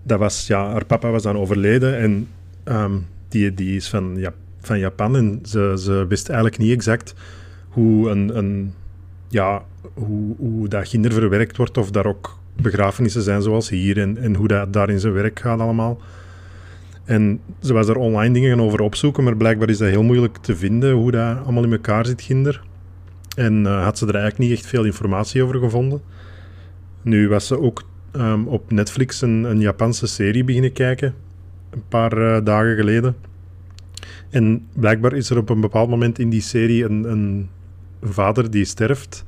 Dat 0.04 0.20
was, 0.20 0.48
ja, 0.48 0.72
haar 0.72 0.86
papa 0.86 1.10
was 1.10 1.24
dan 1.24 1.38
overleden 1.38 1.98
en 1.98 2.28
um, 2.66 3.06
die, 3.28 3.54
die 3.54 3.76
is 3.76 3.90
van, 3.90 4.14
ja, 4.18 4.34
van 4.60 4.80
Japan 4.80 5.16
en 5.16 5.40
ze, 5.44 5.74
ze 5.78 6.06
wist 6.08 6.28
eigenlijk 6.28 6.58
niet 6.60 6.72
exact 6.72 7.14
hoe, 7.70 8.10
een, 8.10 8.38
een, 8.38 8.74
ja, 9.28 9.64
hoe, 9.94 10.36
hoe 10.38 10.68
dat 10.68 10.90
kinder 10.90 11.12
verwerkt 11.12 11.58
wordt 11.58 11.78
of 11.78 11.92
daar 11.92 12.06
ook 12.06 12.38
begrafenissen 12.56 13.22
zijn 13.22 13.42
zoals 13.42 13.70
hier 13.70 14.00
en, 14.00 14.36
hoe 14.36 14.48
dat 14.48 14.74
daar 14.74 14.90
in 14.90 15.00
zijn 15.00 15.14
werk 15.14 15.40
gaat 15.40 15.60
allemaal. 15.60 16.02
En 17.06 17.40
ze 17.60 17.74
was 17.74 17.88
er 17.88 17.96
online 17.96 18.34
dingen 18.34 18.60
over 18.60 18.82
opzoeken, 18.82 19.24
maar 19.24 19.38
blijkbaar 19.38 19.70
is 19.70 19.78
dat 19.78 19.90
heel 19.90 20.04
moeilijk 20.04 20.38
te 20.38 20.56
vinden 20.56 20.94
hoe 20.94 21.12
dat 21.12 21.38
allemaal 21.44 21.64
in 21.64 21.72
elkaar 21.72 22.06
zit, 22.06 22.22
kinder. 22.22 22.62
En 23.36 23.64
uh, 23.64 23.84
had 23.84 23.98
ze 23.98 24.08
er 24.08 24.16
eigenlijk 24.16 24.50
niet 24.50 24.60
echt 24.60 24.70
veel 24.70 24.84
informatie 24.84 25.44
over 25.44 25.60
gevonden. 25.60 26.02
Nu 27.02 27.28
was 27.28 27.48
ze 27.48 27.60
ook 27.60 27.84
um, 28.16 28.48
op 28.48 28.72
Netflix 28.72 29.22
een, 29.22 29.44
een, 29.44 29.60
Japanse 29.60 30.08
serie 30.08 30.44
beginnen 30.44 30.74
kijken, 30.74 31.14
een 31.70 31.84
paar 31.90 32.18
uh, 32.18 32.38
dagen 32.44 32.76
geleden. 32.76 33.16
En 34.30 34.68
blijkbaar 34.74 35.14
is 35.14 35.30
er 35.30 35.38
op 35.38 35.50
een 35.50 35.62
bepaald 35.62 35.90
moment 35.90 36.20
in 36.20 36.30
die 36.30 36.42
serie 36.42 36.84
een, 36.84 37.04
een 37.12 37.50
vader 38.02 38.52
die 38.52 38.66
sterft. 38.66 39.26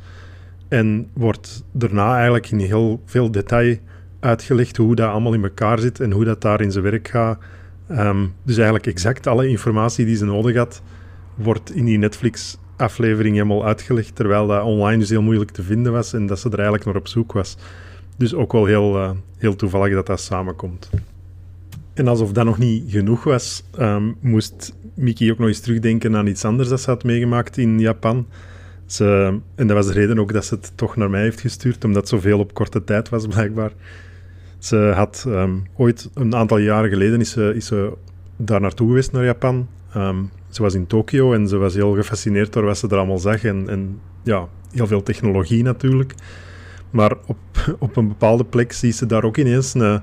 En 0.67 1.07
wordt 1.13 1.63
daarna 1.71 2.15
eigenlijk 2.15 2.51
in 2.51 2.59
heel 2.59 3.01
veel 3.05 3.31
detail 3.31 3.77
uitgelegd 4.19 4.77
hoe 4.77 4.95
dat 4.95 5.09
allemaal 5.09 5.33
in 5.33 5.43
elkaar 5.43 5.79
zit 5.79 5.99
en 5.99 6.11
hoe 6.11 6.25
dat 6.25 6.41
daar 6.41 6.61
in 6.61 6.71
zijn 6.71 6.83
werk 6.83 7.07
gaat. 7.07 7.37
Um, 7.91 8.33
dus 8.43 8.55
eigenlijk 8.55 8.87
exact 8.87 9.27
alle 9.27 9.47
informatie 9.47 10.05
die 10.05 10.15
ze 10.15 10.25
nodig 10.25 10.55
had, 10.55 10.81
wordt 11.35 11.75
in 11.75 11.85
die 11.85 11.97
Netflix 11.97 12.57
aflevering 12.75 13.35
helemaal 13.35 13.65
uitgelegd, 13.65 14.15
terwijl 14.15 14.47
dat 14.47 14.63
online 14.63 14.97
dus 14.97 15.09
heel 15.09 15.21
moeilijk 15.21 15.51
te 15.51 15.63
vinden 15.63 15.91
was 15.91 16.13
en 16.13 16.25
dat 16.25 16.39
ze 16.39 16.47
er 16.47 16.53
eigenlijk 16.53 16.85
naar 16.85 16.95
op 16.95 17.07
zoek 17.07 17.31
was. 17.31 17.57
Dus 18.17 18.33
ook 18.33 18.51
wel 18.51 18.65
heel, 18.65 18.95
uh, 18.95 19.11
heel 19.37 19.55
toevallig 19.55 19.93
dat 19.93 20.05
dat 20.05 20.19
samenkomt. 20.19 20.89
En 21.93 22.07
alsof 22.07 22.31
dat 22.31 22.45
nog 22.45 22.57
niet 22.57 22.91
genoeg 22.91 23.23
was, 23.23 23.63
um, 23.79 24.15
moest 24.19 24.73
Miki 24.93 25.31
ook 25.31 25.37
nog 25.37 25.47
eens 25.47 25.59
terugdenken 25.59 26.15
aan 26.15 26.27
iets 26.27 26.45
anders 26.45 26.69
dat 26.69 26.81
ze 26.81 26.89
had 26.89 27.03
meegemaakt 27.03 27.57
in 27.57 27.79
Japan. 27.79 28.25
En 29.55 29.67
dat 29.67 29.71
was 29.71 29.87
de 29.87 29.93
reden 29.93 30.19
ook 30.19 30.33
dat 30.33 30.45
ze 30.45 30.55
het 30.55 30.71
toch 30.75 30.95
naar 30.95 31.09
mij 31.09 31.21
heeft 31.21 31.41
gestuurd, 31.41 31.83
omdat 31.83 32.07
zoveel 32.07 32.39
op 32.39 32.53
korte 32.53 32.83
tijd 32.83 33.09
was, 33.09 33.27
blijkbaar. 33.27 33.71
Ze 34.59 34.91
had 34.95 35.25
um, 35.27 35.63
ooit, 35.75 36.09
een 36.13 36.35
aantal 36.35 36.57
jaren 36.57 36.89
geleden, 36.89 37.19
is 37.19 37.29
ze, 37.29 37.53
is 37.55 37.65
ze 37.65 37.93
daar 38.37 38.61
naartoe 38.61 38.87
geweest, 38.87 39.11
naar 39.11 39.23
Japan. 39.23 39.67
Um, 39.97 40.29
ze 40.49 40.61
was 40.61 40.73
in 40.73 40.87
Tokio 40.87 41.33
en 41.33 41.47
ze 41.47 41.57
was 41.57 41.73
heel 41.73 41.93
gefascineerd 41.93 42.53
door 42.53 42.63
wat 42.63 42.77
ze 42.77 42.87
er 42.87 42.97
allemaal 42.97 43.17
zag. 43.17 43.43
En, 43.43 43.69
en 43.69 43.99
ja, 44.23 44.47
heel 44.71 44.87
veel 44.87 45.03
technologie 45.03 45.63
natuurlijk. 45.63 46.13
Maar 46.89 47.15
op, 47.25 47.37
op 47.79 47.95
een 47.95 48.07
bepaalde 48.07 48.43
plek 48.43 48.71
ziet 48.71 48.95
ze 48.95 49.05
daar 49.05 49.23
ook 49.23 49.37
ineens 49.37 49.73
een, 49.73 50.01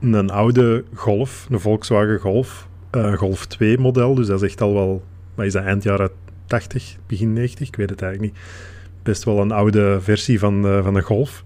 een 0.00 0.30
oude 0.30 0.84
Golf, 0.94 1.46
een 1.50 1.60
Volkswagen 1.60 2.18
Golf, 2.18 2.68
uh, 2.96 3.12
Golf 3.12 3.46
2 3.46 3.78
model. 3.78 4.14
Dus 4.14 4.26
dat 4.26 4.42
is 4.42 4.48
echt 4.48 4.60
al 4.60 4.74
wel, 4.74 5.02
wat 5.34 5.46
is 5.46 5.52
dat, 5.52 5.64
eind 5.64 5.82
jaren 5.82 6.10
80, 6.52 6.96
begin 7.06 7.32
90? 7.32 7.68
Ik 7.68 7.76
weet 7.76 7.90
het 7.90 8.02
eigenlijk 8.02 8.32
niet. 8.32 8.42
Best 9.02 9.24
wel 9.24 9.38
een 9.38 9.52
oude 9.52 9.98
versie 10.00 10.38
van, 10.38 10.66
uh, 10.66 10.82
van 10.82 10.94
een 10.94 11.02
Golf 11.02 11.44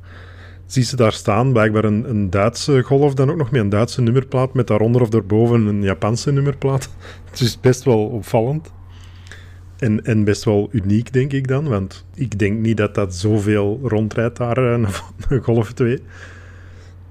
zie 0.66 0.82
ze 0.82 0.96
daar 0.96 1.12
staan, 1.12 1.52
blijkbaar 1.52 1.84
een, 1.84 2.10
een 2.10 2.30
Duitse 2.30 2.82
golf 2.82 3.14
dan 3.14 3.30
ook 3.30 3.36
nog 3.36 3.50
met 3.50 3.60
een 3.60 3.68
Duitse 3.68 4.02
nummerplaat, 4.02 4.54
met 4.54 4.66
daaronder 4.66 5.02
of 5.02 5.08
daarboven 5.08 5.66
een 5.66 5.82
Japanse 5.82 6.32
nummerplaat. 6.32 6.90
Het 7.30 7.40
is 7.40 7.60
best 7.60 7.84
wel 7.84 8.06
opvallend. 8.06 8.72
En, 9.76 10.04
en 10.04 10.24
best 10.24 10.44
wel 10.44 10.68
uniek, 10.72 11.12
denk 11.12 11.32
ik 11.32 11.48
dan, 11.48 11.68
want 11.68 12.06
ik 12.14 12.38
denk 12.38 12.58
niet 12.58 12.76
dat 12.76 12.94
dat 12.94 13.14
zoveel 13.14 13.80
rondrijdt 13.82 14.36
daar, 14.36 14.58
een, 14.74 14.86
een 15.28 15.42
Golf 15.42 15.72
2. 15.72 16.02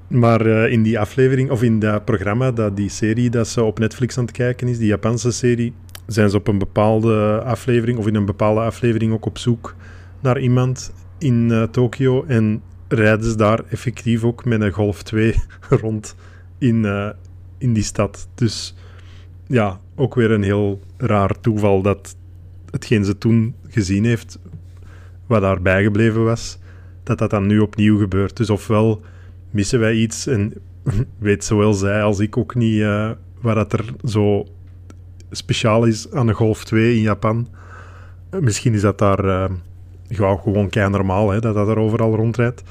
Maar 0.08 0.46
uh, 0.46 0.72
in 0.72 0.84
die 0.84 1.00
aflevering, 1.00 1.50
of 1.50 1.64
in 1.64 1.80
dat 1.80 2.06
programma, 2.06 2.52
dat, 2.52 2.75
die 2.75 2.90
serie 2.90 3.30
dat 3.30 3.48
ze 3.48 3.64
op 3.64 3.80
Netflix 3.80 4.18
aan 4.18 4.24
het 4.24 4.34
kijken 4.34 4.68
is, 4.68 4.78
die 4.78 4.88
Japanse 4.88 5.32
serie, 5.32 5.74
zijn 6.07 6.29
ze 6.29 6.38
op 6.38 6.47
een 6.47 6.57
bepaalde 6.57 7.41
aflevering, 7.45 7.97
of 7.97 8.07
in 8.07 8.15
een 8.15 8.25
bepaalde 8.25 8.62
aflevering 8.62 9.13
ook 9.13 9.25
op 9.25 9.38
zoek 9.38 9.75
naar 10.21 10.39
iemand 10.39 10.93
in 11.17 11.50
uh, 11.50 11.63
Tokio. 11.63 12.24
En 12.24 12.62
rijden 12.88 13.29
ze 13.29 13.38
daar 13.38 13.63
effectief 13.69 14.24
ook 14.24 14.45
met 14.45 14.62
een 14.62 14.71
Golf 14.71 15.03
2 15.03 15.35
rond 15.81 16.15
in, 16.57 16.83
uh, 16.83 17.09
in 17.57 17.74
die 17.74 17.83
stad. 17.83 18.27
Dus 18.35 18.75
ja, 19.47 19.79
ook 19.95 20.15
weer 20.15 20.31
een 20.31 20.43
heel 20.43 20.79
raar 20.97 21.39
toeval 21.39 21.81
dat 21.81 22.15
hetgeen 22.71 23.05
ze 23.05 23.17
toen 23.17 23.55
gezien 23.67 24.05
heeft, 24.05 24.39
wat 25.27 25.41
daar 25.41 25.62
bijgebleven 25.62 26.24
was, 26.24 26.59
dat 27.03 27.17
dat 27.17 27.29
dan 27.29 27.47
nu 27.47 27.59
opnieuw 27.59 27.97
gebeurt. 27.97 28.38
Dus 28.38 28.50
ofwel 28.50 29.01
missen 29.51 29.79
wij 29.79 29.93
iets 29.93 30.27
en 30.27 30.53
weet 31.17 31.43
zowel 31.43 31.74
zij 31.74 32.03
als 32.03 32.19
ik 32.19 32.38
ook 32.38 32.55
niet 32.55 32.79
uh, 32.79 33.12
wat 33.41 33.55
dat 33.55 33.74
er 33.74 33.85
zo 34.03 34.45
speciaal 35.36 35.86
is 35.86 36.12
aan 36.12 36.27
een 36.27 36.36
Golf 36.36 36.63
2 36.63 36.96
in 36.96 37.01
Japan. 37.01 37.48
Misschien 38.39 38.74
is 38.74 38.82
dat 38.82 38.98
daar 38.98 39.25
uh, 39.25 39.46
gewoon 40.10 40.70
kei 40.70 40.89
normaal 40.89 41.30
hè, 41.30 41.39
dat 41.39 41.54
dat 41.54 41.68
er 41.68 41.77
overal 41.77 42.15
rondrijdt. 42.15 42.63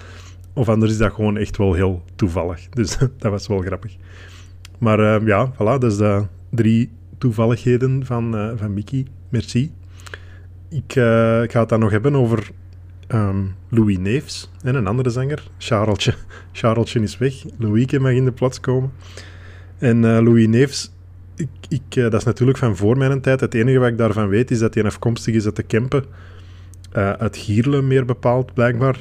Of 0.53 0.69
anders 0.69 0.93
is 0.93 0.99
dat 0.99 1.13
gewoon 1.13 1.37
echt 1.37 1.57
wel 1.57 1.75
heel 1.75 2.03
toevallig. 2.15 2.69
Dus 2.79 2.99
dat 2.99 3.31
was 3.31 3.47
wel 3.47 3.61
grappig. 3.61 3.97
Maar 4.79 5.01
uh, 5.01 5.27
ja, 5.27 5.53
voilà, 5.53 5.79
dus 5.79 5.97
de 5.97 6.27
drie 6.51 6.91
toevalligheden 7.19 8.07
van, 8.07 8.37
uh, 8.37 8.51
van 8.57 8.75
Mickey. 8.75 9.07
Merci. 9.29 9.73
Ik, 10.71 10.93
ga 11.51 11.61
het 11.61 11.69
dan 11.69 11.81
nog 11.81 11.91
hebben 11.91 12.15
over 12.15 12.51
um, 13.09 13.55
Louis 13.69 13.99
Neefs 13.99 14.51
en 14.63 14.75
een 14.75 14.87
andere 14.87 15.11
zanger. 15.11 15.43
Charlesje. 15.59 16.15
Charlesje 16.53 17.01
is 17.01 17.19
weg. 17.19 17.35
Louieke 17.59 18.01
mag 18.01 18.13
in 18.13 18.25
de 18.25 18.33
plaats 18.33 18.61
komen. 18.61 18.93
En 19.79 20.01
Louis 20.01 20.47
Neefs, 20.47 20.94
ik, 21.69 21.83
ik, 21.89 22.03
dat 22.03 22.15
is 22.15 22.25
natuurlijk 22.25 22.59
van 22.59 22.77
voor 22.77 22.99
mijn 22.99 23.21
tijd. 23.21 23.41
Het 23.41 23.55
enige 23.55 23.79
wat 23.79 23.89
ik 23.89 23.99
daarvan 23.99 24.29
weet 24.29 24.51
is 24.51 24.59
dat 24.59 24.75
hij 24.75 24.85
afkomstig 24.85 25.35
is 25.35 25.45
uit 25.45 25.57
de 25.57 25.63
Kempen. 25.63 26.05
uit 26.93 27.37
Gierle 27.37 27.83
meer 27.83 28.05
bepaald, 28.05 28.55
blijkbaar. 28.55 28.97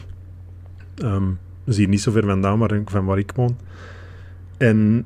Um, 1.03 1.39
hier 1.65 1.87
niet 1.87 2.01
zo 2.01 2.11
ver 2.11 2.25
vandaan 2.25 2.57
maar 2.57 2.81
van 2.85 3.05
waar 3.05 3.17
ik 3.17 3.31
woon. 3.35 3.57
En 4.57 5.05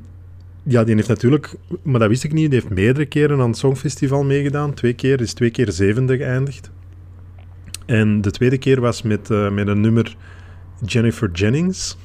ja, 0.64 0.84
die 0.84 0.96
heeft 0.96 1.08
natuurlijk, 1.08 1.54
maar 1.82 2.00
dat 2.00 2.10
wist 2.10 2.24
ik 2.24 2.34
niet, 2.34 2.52
die 2.52 2.60
heeft 2.60 2.74
meerdere 2.74 3.06
keren 3.06 3.40
aan 3.40 3.48
het 3.48 3.58
Songfestival 3.58 4.24
meegedaan. 4.24 4.74
Twee 4.74 4.94
keer, 4.94 5.22
is 5.22 5.34
twee 5.34 5.50
keer 5.50 5.72
zevende 5.72 6.18
geëindigd. 6.18 6.72
En 7.86 8.22
de 8.22 8.32
tweede 8.32 8.58
keer 8.58 8.82
was 8.82 9.02
met, 9.02 9.30
uh, 9.30 9.52
met 9.52 9.68
een 9.68 9.82
nummer 9.82 10.16
Jennifer 10.86 11.32
Jennings. 11.32 11.98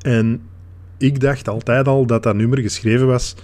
En 0.00 0.40
ik 0.98 1.20
dacht 1.20 1.48
altijd 1.48 1.88
al 1.88 2.06
dat 2.06 2.22
dat 2.22 2.36
nummer 2.36 2.58
geschreven 2.58 3.06
was 3.06 3.36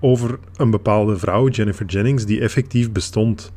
over 0.00 0.38
een 0.56 0.70
bepaalde 0.70 1.16
vrouw, 1.16 1.48
Jennifer 1.48 1.86
Jennings, 1.86 2.26
die 2.26 2.40
effectief 2.40 2.92
bestond. 2.92 3.52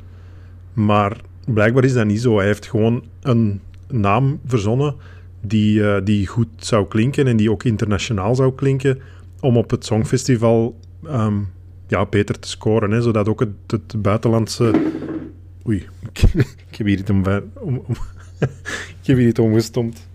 Maar 0.74 1.22
blijkbaar 1.46 1.84
is 1.84 1.94
dat 1.94 2.06
niet 2.06 2.22
zo. 2.22 2.38
Hij 2.38 2.46
heeft 2.46 2.66
gewoon 2.66 3.04
een 3.22 3.62
naam 3.88 4.40
verzonnen 4.46 4.96
die, 5.42 5.80
uh, 5.80 5.98
die 6.04 6.28
goed 6.28 6.48
zou 6.58 6.88
klinken 6.88 7.28
en 7.28 7.38
die 7.38 7.52
ook 7.52 7.64
internationaal 7.64 8.36
zou 8.36 8.56
klinken, 8.56 9.00
om 9.40 9.58
op 9.58 9.70
het 9.70 9.86
Songfestival 9.86 10.80
um, 11.06 11.50
ja, 11.88 12.06
beter 12.06 12.40
te 12.40 12.48
scoren. 12.48 12.92
Hè, 12.92 13.02
zodat 13.02 13.28
ook 13.28 13.40
het, 13.40 13.50
het 13.68 14.02
buitenlandse... 14.02 14.74
Oei, 15.68 15.88
ik 16.12 16.18
heb 16.78 16.88
hier 16.88 17.00
iets 17.00 17.10
om, 17.10 17.24
ik 19.02 19.08
heb 19.08 19.18
hier 19.18 19.28
iets 19.28 19.40
omgestompt. 19.40 20.08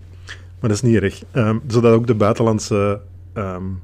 Maar 0.61 0.71
dat 0.71 0.83
is 0.83 0.90
niet 0.90 1.02
erg. 1.02 1.23
Um, 1.33 1.62
zodat 1.66 1.93
ook 1.93 2.07
de 2.07 2.14
buitenlandse 2.14 3.00
um, 3.35 3.81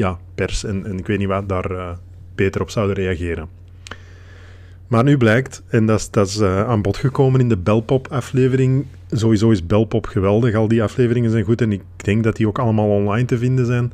ja, 0.00 0.18
pers 0.34 0.64
en, 0.64 0.98
ik 0.98 1.06
weet 1.06 1.18
niet 1.18 1.28
wat 1.28 1.48
daar 1.48 1.70
uh, 1.70 1.90
beter 2.34 2.60
op 2.60 2.70
zouden 2.70 2.96
reageren. 2.96 3.48
Maar 4.86 5.04
nu 5.04 5.16
blijkt, 5.16 5.62
en 5.68 5.86
dat 5.86 5.98
is, 5.98 6.10
dat 6.10 6.26
is 6.26 6.40
uh, 6.40 6.68
aan 6.68 6.82
bod 6.82 6.96
gekomen 6.96 7.40
in 7.40 7.48
de 7.48 7.56
Belpop-aflevering. 7.56 8.86
Sowieso 9.10 9.50
is 9.50 9.66
Belpop 9.66 10.06
geweldig, 10.06 10.54
al 10.54 10.68
die 10.68 10.82
afleveringen 10.82 11.30
zijn 11.30 11.44
goed 11.44 11.60
en 11.60 11.72
ik 11.72 11.82
denk 11.96 12.24
dat 12.24 12.36
die 12.36 12.48
ook 12.48 12.58
allemaal 12.58 12.88
online 12.88 13.26
te 13.26 13.38
vinden 13.38 13.66
zijn. 13.66 13.92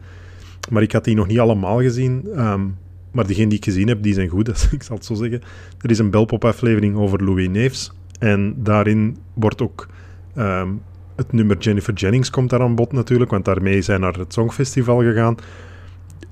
Maar 0.71 0.83
ik 0.83 0.93
had 0.93 1.05
die 1.05 1.15
nog 1.15 1.27
niet 1.27 1.39
allemaal 1.39 1.81
gezien. 1.81 2.27
Um, 2.37 2.77
maar 3.11 3.27
diegenen 3.27 3.49
die 3.49 3.59
ik 3.59 3.65
gezien 3.65 3.89
heb, 3.89 4.03
die 4.03 4.15
zijn 4.15 4.29
goed, 4.29 4.47
dus 4.53 4.69
ik 4.73 4.83
zal 4.83 4.97
het 4.97 5.05
zo 5.05 5.15
zeggen. 5.15 5.43
Er 5.81 5.91
is 5.91 5.99
een 5.99 6.11
Belpop-aflevering 6.11 6.97
over 6.97 7.25
Louis 7.25 7.49
Neefs. 7.49 7.93
En 8.19 8.55
daarin 8.59 9.17
wordt 9.35 9.63
ook 9.63 9.89
um, 10.37 10.81
het 11.17 11.33
nummer 11.33 11.59
Jennifer 11.59 11.95
Jennings 11.95 12.31
komt 12.31 12.51
daar 12.51 12.61
aan 12.61 12.75
bod 12.75 12.93
natuurlijk, 12.93 13.31
want 13.31 13.45
daarmee 13.45 13.83
zijn 13.83 14.01
naar 14.01 14.15
het 14.15 14.33
Songfestival 14.33 15.03
gegaan. 15.03 15.37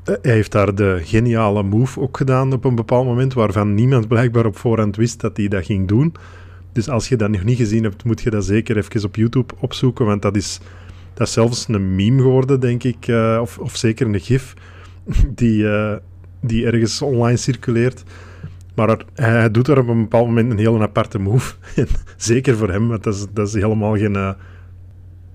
Eh, 0.05 0.15
hij 0.23 0.33
heeft 0.33 0.53
daar 0.53 0.75
de 0.75 1.01
geniale 1.03 1.63
move 1.63 2.01
ook 2.01 2.17
gedaan 2.17 2.53
op 2.53 2.65
een 2.65 2.75
bepaald 2.75 3.07
moment, 3.07 3.35
waarvan 3.35 3.75
niemand 3.75 4.09
blijkbaar 4.09 4.47
op 4.47 4.57
voorhand 4.57 4.97
wist 4.97 5.21
dat 5.21 5.37
hij 5.37 5.49
dat 5.49 5.65
ging 5.65 5.89
doen. 5.89 6.15
Dus 6.73 6.89
als 6.89 7.09
je 7.09 7.17
dat 7.17 7.31
nog 7.31 7.45
niet 7.45 7.57
gezien 7.57 7.83
hebt, 7.83 8.05
moet 8.05 8.21
je 8.21 8.31
dat 8.31 8.45
zeker 8.45 8.77
even 8.77 9.05
op 9.05 9.17
YouTube 9.17 9.55
opzoeken, 9.59 10.07
want 10.07 10.23
dat 10.23 10.37
is, 10.37 10.61
dat 11.15 11.29
zelfs 11.29 11.69
een 11.69 11.95
meme 11.95 12.23
geworden, 12.23 12.61
denk 12.61 12.85
ik, 12.85 13.07
uh, 13.07 13.39
of, 13.41 13.59
of 13.59 13.77
zeker 13.77 14.07
een 14.07 14.21
gif, 14.21 14.55
die, 15.41 15.63
uh, 15.63 15.95
die 16.41 16.67
ergens 16.67 17.03
online 17.03 17.37
circuleert. 17.37 18.03
Maar 18.75 19.05
hij 19.15 19.51
doet 19.51 19.69
er 19.69 19.79
op 19.79 19.89
een 19.89 20.01
bepaald 20.01 20.27
moment 20.27 20.51
een 20.51 20.59
heel 20.59 20.83
aparte 20.83 21.19
move. 21.19 21.55
zeker 22.17 22.57
voor 22.57 22.71
hem, 22.71 22.89
want 22.89 23.03
dat 23.03 23.15
is, 23.15 23.27
dat 23.33 23.49
is 23.49 23.55
helemaal 23.55 23.97
geen... 23.97 24.37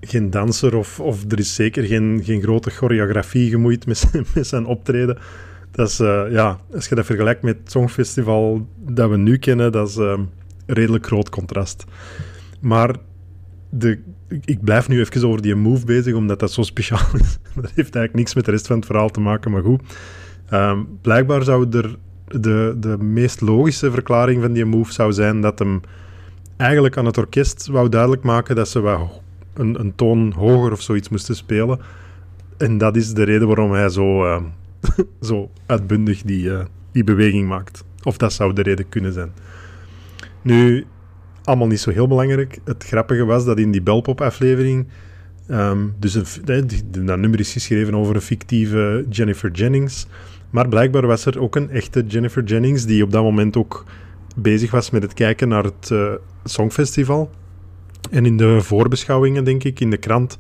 geen 0.02 0.30
danser 0.30 0.76
of, 0.76 1.00
of 1.00 1.32
er 1.32 1.40
is 1.40 1.56
zeker 1.56 1.84
geen, 1.84 2.22
geen 2.24 2.42
grote 2.42 2.70
choreografie 2.70 3.50
gemoeid 3.50 3.86
met, 3.86 3.98
zijn, 3.98 4.26
met 4.34 4.48
zijn 4.48 4.66
optreden. 4.66 5.18
Dat 5.72 5.88
is, 5.90 6.00
uh, 6.00 6.24
ja, 6.30 6.60
als 6.74 6.88
je 6.88 6.96
dat 6.96 7.06
vergelijkt 7.06 7.42
met 7.42 7.58
het 7.58 7.72
Songfestival 7.72 8.68
dat 8.78 9.10
we 9.10 9.18
nu 9.18 9.38
kennen, 9.38 9.72
dat 9.72 9.90
is 9.90 9.98
uh, 9.98 10.12
een 10.12 10.30
redelijk 10.66 11.06
groot 11.06 11.30
contrast. 11.30 11.86
Maar 12.60 12.96
de, 13.70 14.00
ik 14.46 14.64
blijf 14.64 14.88
nu 14.88 15.00
even 15.00 15.28
over 15.28 15.42
die 15.42 15.56
move 15.56 15.86
bezig, 15.86 16.14
omdat 16.14 16.40
dat 16.40 16.52
zo 16.52 16.62
speciaal 16.62 17.08
is. 17.22 17.38
Dat 17.56 17.72
heeft 17.76 17.96
eigenlijk 17.96 18.14
niks 18.14 18.34
met 18.36 18.46
de 18.46 18.52
rest 18.52 18.68
van 18.68 18.76
het 18.76 18.86
verhaal 18.86 19.10
te 19.10 19.20
maken, 19.20 19.52
maar 19.52 19.64
goed. 19.64 19.82
Um, 20.54 20.88
blijkbaar 21.02 21.44
zou 21.44 21.78
er 21.78 21.98
de, 22.28 22.76
de 22.80 22.98
meest 22.98 23.42
logische 23.42 23.92
verklaring 23.92 24.42
van 24.42 24.54
die 24.54 24.66
move 24.66 24.94
zou 24.94 25.14
zijn 25.14 25.42
dat 25.42 25.60
hem 25.60 25.82
eigenlijk 26.58 26.98
aan 26.98 27.06
het 27.06 27.18
orkest 27.18 27.68
wou 27.68 27.90
duidelijk 27.90 28.24
maken 28.24 28.56
dat 28.56 28.70
ze 28.70 28.82
wel 28.82 29.24
een, 29.60 29.80
een 29.80 29.96
toon 29.96 30.32
hoger 30.32 30.72
of 30.72 30.82
zoiets 30.82 31.10
moesten 31.10 31.36
spelen. 31.36 31.80
En 32.58 32.78
dat 32.78 32.96
is 32.96 33.14
de 33.14 33.24
reden 33.24 33.48
waarom 33.48 33.72
hij 33.72 33.90
zo, 33.90 34.26
uh, 34.26 34.42
zo 35.22 35.50
uitbundig 35.66 36.22
die, 36.22 36.44
uh, 36.44 36.60
die 36.92 37.04
beweging 37.04 37.48
maakt. 37.48 37.84
Of 38.04 38.18
dat 38.18 38.34
zou 38.34 38.54
de 38.54 38.62
reden 38.62 38.90
kunnen 38.90 39.14
zijn. 39.14 39.32
Nu, 40.42 40.86
allemaal 41.44 41.68
niet 41.68 41.80
zo 41.80 41.92
heel 41.92 42.08
belangrijk. 42.08 42.60
Het 42.66 42.84
grappige 42.84 43.26
was 43.26 43.46
dat 43.46 43.60
in 43.60 43.72
die 43.72 43.82
Belpop-aflevering... 43.82 44.88
Um, 45.52 45.96
dus 46.00 46.14
een, 46.14 46.68
dat 47.06 47.18
nummer 47.20 47.40
is 47.40 47.52
geschreven 47.52 47.96
over 47.96 48.16
een 48.16 48.22
fictieve 48.22 49.06
Jennifer 49.10 49.52
Jennings. 49.52 50.08
Maar 50.50 50.68
blijkbaar 50.68 51.08
was 51.08 51.26
er 51.26 51.40
ook 51.40 51.56
een 51.56 51.70
echte 51.70 52.04
Jennifer 52.08 52.44
Jennings 52.44 52.86
die 52.86 53.04
op 53.04 53.12
dat 53.12 53.24
moment 53.24 53.58
ook 53.58 53.86
bezig 54.36 54.72
was 54.72 54.90
met 54.90 55.04
het 55.04 55.14
kijken 55.14 55.48
naar 55.48 55.64
het 55.64 55.90
uh, 55.94 56.14
Songfestival. 56.44 57.30
En 58.12 58.26
in 58.26 58.38
de 58.38 58.62
voorbeschouwingen, 58.62 59.44
denk 59.44 59.64
ik, 59.64 59.80
in 59.80 59.90
de 59.90 59.98
krant, 59.98 60.38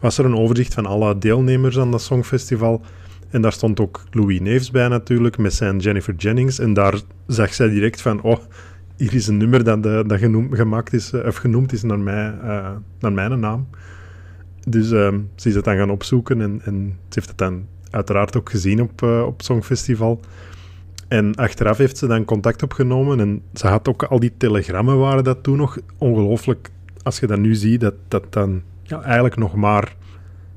was 0.00 0.18
er 0.18 0.24
een 0.24 0.36
overzicht 0.36 0.74
van 0.74 0.86
alle 0.86 1.18
deelnemers 1.18 1.78
aan 1.78 1.90
dat 1.90 2.02
Songfestival. 2.02 2.82
En 3.30 3.42
daar 3.42 3.52
stond 3.52 3.80
ook 3.80 4.04
Louis 4.10 4.40
Neefs 4.40 4.70
bij 4.70 4.88
natuurlijk, 4.88 5.38
met 5.38 5.54
zijn 5.54 5.78
Jennifer 5.78 6.14
Jennings. 6.14 6.58
En 6.58 6.72
daar 6.72 7.00
zag 7.26 7.54
zij 7.54 7.68
direct 7.68 8.00
van, 8.00 8.22
oh, 8.22 8.38
hier 8.96 9.14
is 9.14 9.26
een 9.26 9.36
nummer 9.36 9.64
dat, 9.64 9.86
uh, 9.86 10.00
dat 10.06 10.18
genoemd, 10.18 10.56
gemaakt 10.56 10.92
is, 10.92 11.12
uh, 11.12 11.26
of 11.26 11.36
genoemd 11.36 11.72
is 11.72 11.82
naar, 11.82 11.98
mij, 11.98 12.34
uh, 12.42 12.70
naar 12.98 13.12
mijn 13.12 13.40
naam. 13.40 13.68
Dus 14.68 14.90
ehm, 14.90 15.20
ze 15.34 15.48
is 15.48 15.54
het 15.54 15.64
dan 15.64 15.76
gaan 15.76 15.90
opzoeken 15.90 16.40
en, 16.40 16.60
en 16.64 16.96
ze 17.08 17.14
heeft 17.14 17.28
het 17.28 17.38
dan 17.38 17.66
uiteraard 17.90 18.36
ook 18.36 18.50
gezien 18.50 18.82
op, 18.82 19.02
op 19.02 19.42
Songfestival. 19.42 20.20
En 21.08 21.34
achteraf 21.34 21.76
heeft 21.76 21.98
ze 21.98 22.06
dan 22.06 22.24
contact 22.24 22.62
opgenomen 22.62 23.20
en 23.20 23.42
ze 23.54 23.66
had 23.66 23.88
ook 23.88 24.02
al 24.02 24.20
die 24.20 24.32
telegrammen 24.36 24.98
waren 24.98 25.24
dat 25.24 25.42
toen 25.42 25.56
nog 25.56 25.78
ongelooflijk 25.98 26.70
als 27.02 27.18
je 27.18 27.26
dat 27.26 27.38
nu 27.38 27.54
ziet, 27.54 27.80
dat 27.80 27.94
dat 28.08 28.32
dan 28.32 28.62
ja, 28.82 29.02
eigenlijk 29.02 29.36
nog 29.36 29.54
maar, 29.54 29.96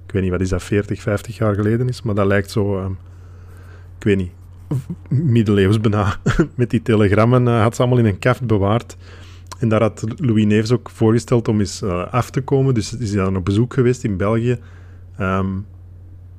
ik 0.05 0.11
weet 0.11 0.21
niet, 0.21 0.31
wat 0.31 0.41
is 0.41 0.49
dat, 0.49 0.63
40, 0.63 1.01
50 1.01 1.37
jaar 1.37 1.55
geleden 1.55 1.87
is, 1.87 2.01
maar 2.01 2.15
dat 2.15 2.27
lijkt 2.27 2.51
zo, 2.51 2.79
uh, 2.79 2.89
ik 3.97 4.03
weet 4.03 4.17
niet, 4.17 4.31
middeleeuws 5.09 5.81
bijna. 5.81 6.15
Met 6.55 6.69
die 6.69 6.81
telegrammen 6.81 7.47
uh, 7.47 7.61
had 7.61 7.75
ze 7.75 7.81
allemaal 7.81 7.99
in 7.99 8.05
een 8.05 8.19
kaft 8.19 8.47
bewaard. 8.47 8.97
En 9.59 9.69
daar 9.69 9.81
had 9.81 10.03
Louis 10.15 10.45
Neves 10.45 10.71
ook 10.71 10.89
voorgesteld 10.89 11.47
om 11.47 11.59
eens 11.59 11.81
uh, 11.81 12.07
af 12.11 12.29
te 12.29 12.41
komen. 12.41 12.73
Dus 12.73 12.97
is 12.97 13.13
hij 13.13 13.23
dan 13.23 13.35
op 13.35 13.45
bezoek 13.45 13.73
geweest 13.73 14.03
in 14.03 14.17
België. 14.17 14.57
Um, 15.19 15.65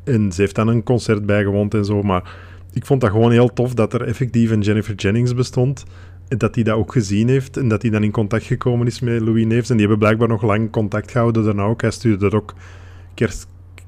en 0.04 0.32
ze 0.32 0.40
heeft 0.40 0.54
dan 0.54 0.68
een 0.68 0.82
concert 0.82 1.26
bijgewoond 1.26 1.74
en 1.74 1.84
zo. 1.84 2.02
Maar 2.02 2.36
ik 2.72 2.86
vond 2.86 3.00
dat 3.00 3.10
gewoon 3.10 3.30
heel 3.30 3.52
tof 3.52 3.74
dat 3.74 3.92
er 3.92 4.02
effectief 4.02 4.50
een 4.50 4.60
Jennifer 4.60 4.94
Jennings 4.94 5.34
bestond 5.34 5.84
dat 6.28 6.54
hij 6.54 6.64
dat 6.64 6.76
ook 6.76 6.92
gezien 6.92 7.28
heeft 7.28 7.56
en 7.56 7.68
dat 7.68 7.82
hij 7.82 7.90
dan 7.90 8.02
in 8.02 8.10
contact 8.10 8.44
gekomen 8.44 8.86
is 8.86 9.00
met 9.00 9.20
Louis 9.20 9.44
Neefs. 9.44 9.70
En 9.70 9.76
die 9.76 9.86
hebben 9.86 10.04
blijkbaar 10.04 10.28
nog 10.28 10.42
lang 10.42 10.70
contact 10.70 11.10
gehouden 11.10 11.44
daarna 11.44 11.62
ook. 11.62 11.80
Hij 11.80 11.90
stuurde 11.90 12.26
er 12.26 12.36
ook 12.36 12.54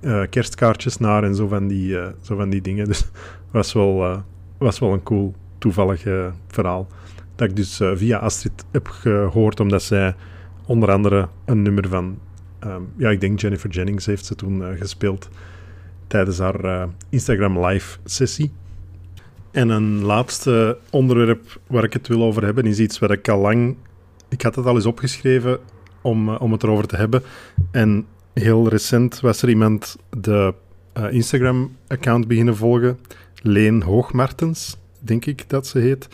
uh, 0.01 0.23
kerstkaartjes 0.31 0.99
naar 0.99 1.25
en 1.25 1.35
zo 1.35 1.47
van 1.47 1.69
die, 1.69 1.89
uh, 1.89 2.07
zo 2.21 2.37
van 2.37 2.51
die 2.51 2.61
dingen. 2.61 2.87
Dus 2.89 3.11
was 3.51 3.73
wel, 3.73 4.05
uh, 4.05 4.19
was 4.59 4.79
wel 4.79 4.93
een 4.93 5.03
cool, 5.03 5.35
toevallig 5.59 6.03
verhaal. 6.49 6.87
Dat 7.35 7.49
ik 7.49 7.57
dus 7.57 7.81
via 7.95 8.19
Astrid 8.19 8.65
heb 8.71 8.89
gehoord, 8.89 9.61
omdat 9.61 9.83
zij 9.83 10.15
onder 10.67 10.93
andere 10.93 11.29
een 11.45 11.63
nummer 11.63 11.89
van, 11.89 12.19
um, 12.65 12.89
ja, 12.97 13.11
ik 13.11 13.21
denk 13.21 13.41
Jennifer 13.41 13.71
Jennings 13.71 14.07
heeft 14.07 14.27
ze 14.27 14.35
toen 14.35 14.77
gespeeld 14.77 15.29
tijdens 16.07 16.39
haar 16.39 16.89
Instagram 17.09 17.67
live 17.67 17.99
sessie. 18.05 18.53
En 19.51 19.69
een 19.69 20.03
laatste 20.03 20.79
onderwerp 20.91 21.61
waar 21.67 21.85
ik 21.85 21.93
het 21.93 22.09
wil 22.09 22.23
over 22.23 22.45
hebben, 22.45 22.67
is 22.67 22.79
iets 22.79 22.99
waar 22.99 23.11
ik 23.11 23.29
al 23.29 23.41
lang... 23.41 23.77
Ik 24.29 24.43
had 24.43 24.55
het 24.55 24.67
al 24.67 24.75
eens 24.75 24.87
opgeschreven 24.87 25.59
om, 26.03 26.29
uh, 26.29 26.41
om 26.41 26.53
het 26.53 26.63
erover 26.63 26.87
te 26.87 26.97
hebben. 26.97 27.23
En 27.71 28.07
heel 28.35 28.69
recent 28.69 29.21
was 29.21 29.43
er 29.43 29.49
iemand 29.49 29.97
de 30.21 30.55
uh, 30.99 31.13
Instagram-account 31.13 32.29
beginnen 32.29 32.57
volgen. 32.57 32.99
Leen 33.43 33.83
Hoogmartens, 33.83 34.77
denk 34.99 35.25
ik 35.27 35.49
dat 35.49 35.67
ze 35.67 35.79
heet. 35.79 36.09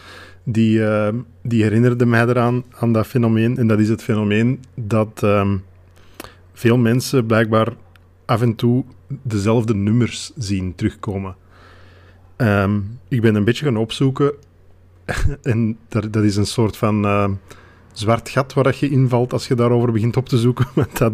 die, 0.45 0.85
ehm, 0.85 1.17
die 1.43 1.63
herinnerde 1.63 2.07
mij 2.07 2.27
eraan, 2.27 2.65
aan 2.71 2.93
dat 2.93 3.07
fenomeen. 3.07 3.57
En 3.57 3.67
dat 3.67 3.79
is 3.79 3.89
het 3.89 4.03
fenomeen 4.03 4.61
dat 4.75 5.23
ehm, 5.23 5.57
veel 6.53 6.77
mensen 6.77 7.27
blijkbaar 7.27 7.69
af 8.25 8.43
en 8.43 8.55
toe 8.55 8.85
dezelfde 9.23 9.75
nummers 9.75 10.33
zien 10.37 10.75
terugkomen. 10.75 11.37
Ehm, 12.37 12.81
ik 13.09 13.21
ben 13.21 13.35
een 13.35 13.45
beetje 13.45 13.65
gaan 13.65 13.77
opzoeken 13.77 14.33
en 15.43 15.79
dat, 15.89 16.13
dat 16.13 16.25
is 16.25 16.37
een 16.37 16.47
soort 16.47 16.77
van 16.77 17.39
zwart 17.93 18.29
gat 18.29 18.53
waar 18.53 18.77
je 18.81 18.91
invalt 18.91 19.33
als 19.33 19.49
je 19.49 19.55
daarover 19.55 19.93
begint 19.93 20.17
op 20.17 20.29
te 20.29 20.39
zoeken. 20.39 20.67
Want 20.75 20.99
dat, 20.99 21.13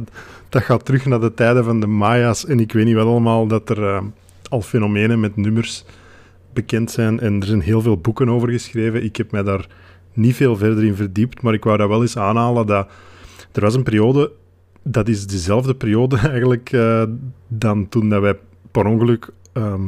dat 0.49 0.62
gaat 0.62 0.85
terug 0.85 1.07
naar 1.07 1.21
de 1.21 1.35
tijden 1.35 1.65
van 1.65 1.81
de 1.81 1.87
Maya's 1.87 2.47
en 2.47 2.61
ik 2.61 2.73
weet 2.73 2.85
niet 2.85 2.95
wat 2.95 3.07
allemaal, 3.07 3.47
dat 3.47 3.71
er 3.71 4.03
al 4.49 4.61
fenomenen 4.61 5.21
met 5.21 5.37
nummers 5.37 5.85
bekend 6.53 6.91
zijn 6.91 7.21
en 7.21 7.41
er 7.41 7.47
zijn 7.47 7.61
heel 7.61 7.81
veel 7.81 7.99
boeken 7.99 8.29
over 8.29 8.49
geschreven. 8.49 9.05
Ik 9.05 9.17
heb 9.17 9.31
mij 9.31 9.43
daar 9.43 9.67
niet 10.12 10.37
veel 10.37 10.57
verder 10.57 10.85
in 10.85 10.95
verdiept, 10.95 11.43
maar 11.43 11.55
ik 11.55 11.65
wou 11.65 11.77
dat 11.77 11.89
wel 11.89 12.03
eens 12.03 12.17
aanhalen 12.17 12.67
dat 12.67 12.89
er 13.53 13.61
was 13.61 13.75
een 13.75 13.83
periode, 13.83 14.33
dat 14.83 15.09
is 15.09 15.27
dezelfde 15.27 15.75
periode 15.75 16.17
eigenlijk 16.29 16.73
uh, 16.73 17.03
dan 17.49 17.89
toen 17.89 18.09
dat 18.09 18.21
wij 18.21 18.39
per 18.71 18.87
ongeluk 18.87 19.29
ehm, 19.53 19.83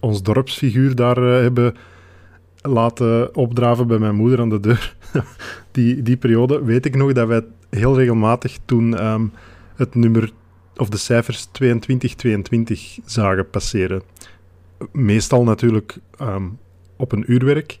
ons 0.00 0.22
dorpsfiguur 0.22 0.94
daar 0.94 1.18
uh, 1.18 1.40
hebben 1.40 1.74
laten 2.62 3.34
opdraven 3.34 3.86
bij 3.86 3.98
mijn 3.98 4.14
moeder 4.14 4.40
aan 4.40 4.48
de 4.48 4.60
deur. 4.60 4.96
die, 5.72 6.02
die 6.02 6.16
periode 6.16 6.64
weet 6.64 6.86
ik 6.86 6.96
nog 6.96 7.12
dat 7.12 7.28
wij 7.28 7.44
heel 7.70 7.96
regelmatig 7.96 8.58
toen 8.64 9.06
um, 9.06 9.32
het 9.76 9.94
nummer 9.94 10.32
of 10.76 10.88
de 10.88 10.96
cijfers 10.96 11.44
2222 11.44 12.98
zagen 13.04 13.50
passeren 13.50 14.02
meestal 14.92 15.44
natuurlijk 15.44 15.98
ehm, 16.18 16.44
op 16.96 17.12
een 17.12 17.32
uurwerk. 17.32 17.78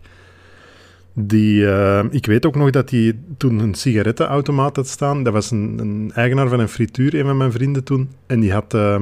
Die, 1.12 1.60
uh, 1.60 2.04
ik 2.10 2.26
weet 2.26 2.46
ook 2.46 2.54
nog 2.54 2.70
dat 2.70 2.90
hij 2.90 3.18
toen 3.36 3.58
een 3.58 3.74
sigarettenautomaat 3.74 4.76
had 4.76 4.88
staan. 4.88 5.22
Dat 5.22 5.32
was 5.32 5.50
een, 5.50 6.10
eigenaar 6.14 6.48
van 6.48 6.60
een 6.60 6.68
frituur, 6.68 7.14
een 7.14 7.24
van 7.24 7.36
mijn 7.36 7.52
vrienden 7.52 7.84
toen. 7.84 8.10
En 8.26 8.40
die 8.40 8.52
had 8.52 8.74
uh, 8.74 8.96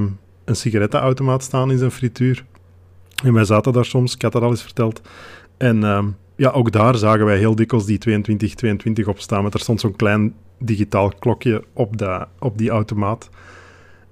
een 0.44 0.56
sigarettenautomaat 0.56 1.42
staan 1.42 1.70
in 1.70 1.78
zijn 1.78 1.90
frituur. 1.90 2.44
En 3.24 3.32
wij 3.32 3.44
zaten 3.44 3.72
daar 3.72 3.84
soms, 3.84 4.14
ik 4.14 4.22
had 4.22 4.32
dat 4.32 4.42
al 4.42 4.50
eens 4.50 4.62
verteld. 4.62 5.00
En 5.56 5.80
ja, 6.36 6.50
ook 6.50 6.72
daar 6.72 6.96
zagen 6.96 7.24
wij 7.24 7.38
heel 7.38 7.54
dikwijls 7.54 7.86
die 7.86 7.98
22, 7.98 8.54
22 8.54 9.06
op 9.06 9.20
staan. 9.20 9.42
Want 9.42 9.54
er 9.54 9.60
stond 9.60 9.80
zo'n 9.80 9.96
klein 9.96 10.34
digitaal 10.58 11.12
klokje 11.18 11.64
op, 11.72 11.96
dat, 11.96 12.28
op 12.38 12.58
die 12.58 12.70
automaat. 12.70 13.28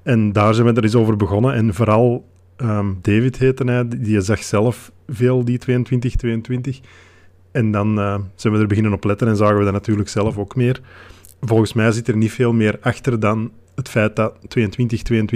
En 0.03 0.33
daar 0.33 0.55
zijn 0.55 0.67
we 0.67 0.73
er 0.73 0.83
eens 0.83 0.95
over 0.95 1.17
begonnen. 1.17 1.55
En 1.55 1.75
vooral 1.75 2.25
Ehm, 2.57 2.93
David 3.01 3.39
heette 3.39 3.65
hij, 3.65 3.89
die 3.89 4.21
zag 4.21 4.43
zelf 4.43 4.93
veel 5.09 5.45
die 5.45 5.59
22-22. 5.59 6.81
En 7.51 7.71
dan 7.71 7.99
uh, 7.99 8.19
zijn 8.35 8.53
we 8.53 8.59
er 8.59 8.67
beginnen 8.67 8.93
op 8.93 9.05
letten 9.05 9.29
en 9.29 9.37
zagen 9.37 9.59
we 9.59 9.65
dat 9.65 9.73
natuurlijk 9.73 10.09
zelf 10.09 10.39
ook 10.39 10.57
meer. 10.57 10.81
Volgens 11.41 11.73
mij 11.73 11.93
zit 11.93 12.09
er 12.09 12.17
niet 12.17 12.33
veel 12.33 12.53
meer 12.53 12.79
achter 12.81 13.21
dan 13.21 13.51
het 13.75 13.89
feit 13.89 14.17
dat 14.17 14.35
22-22 14.59 14.59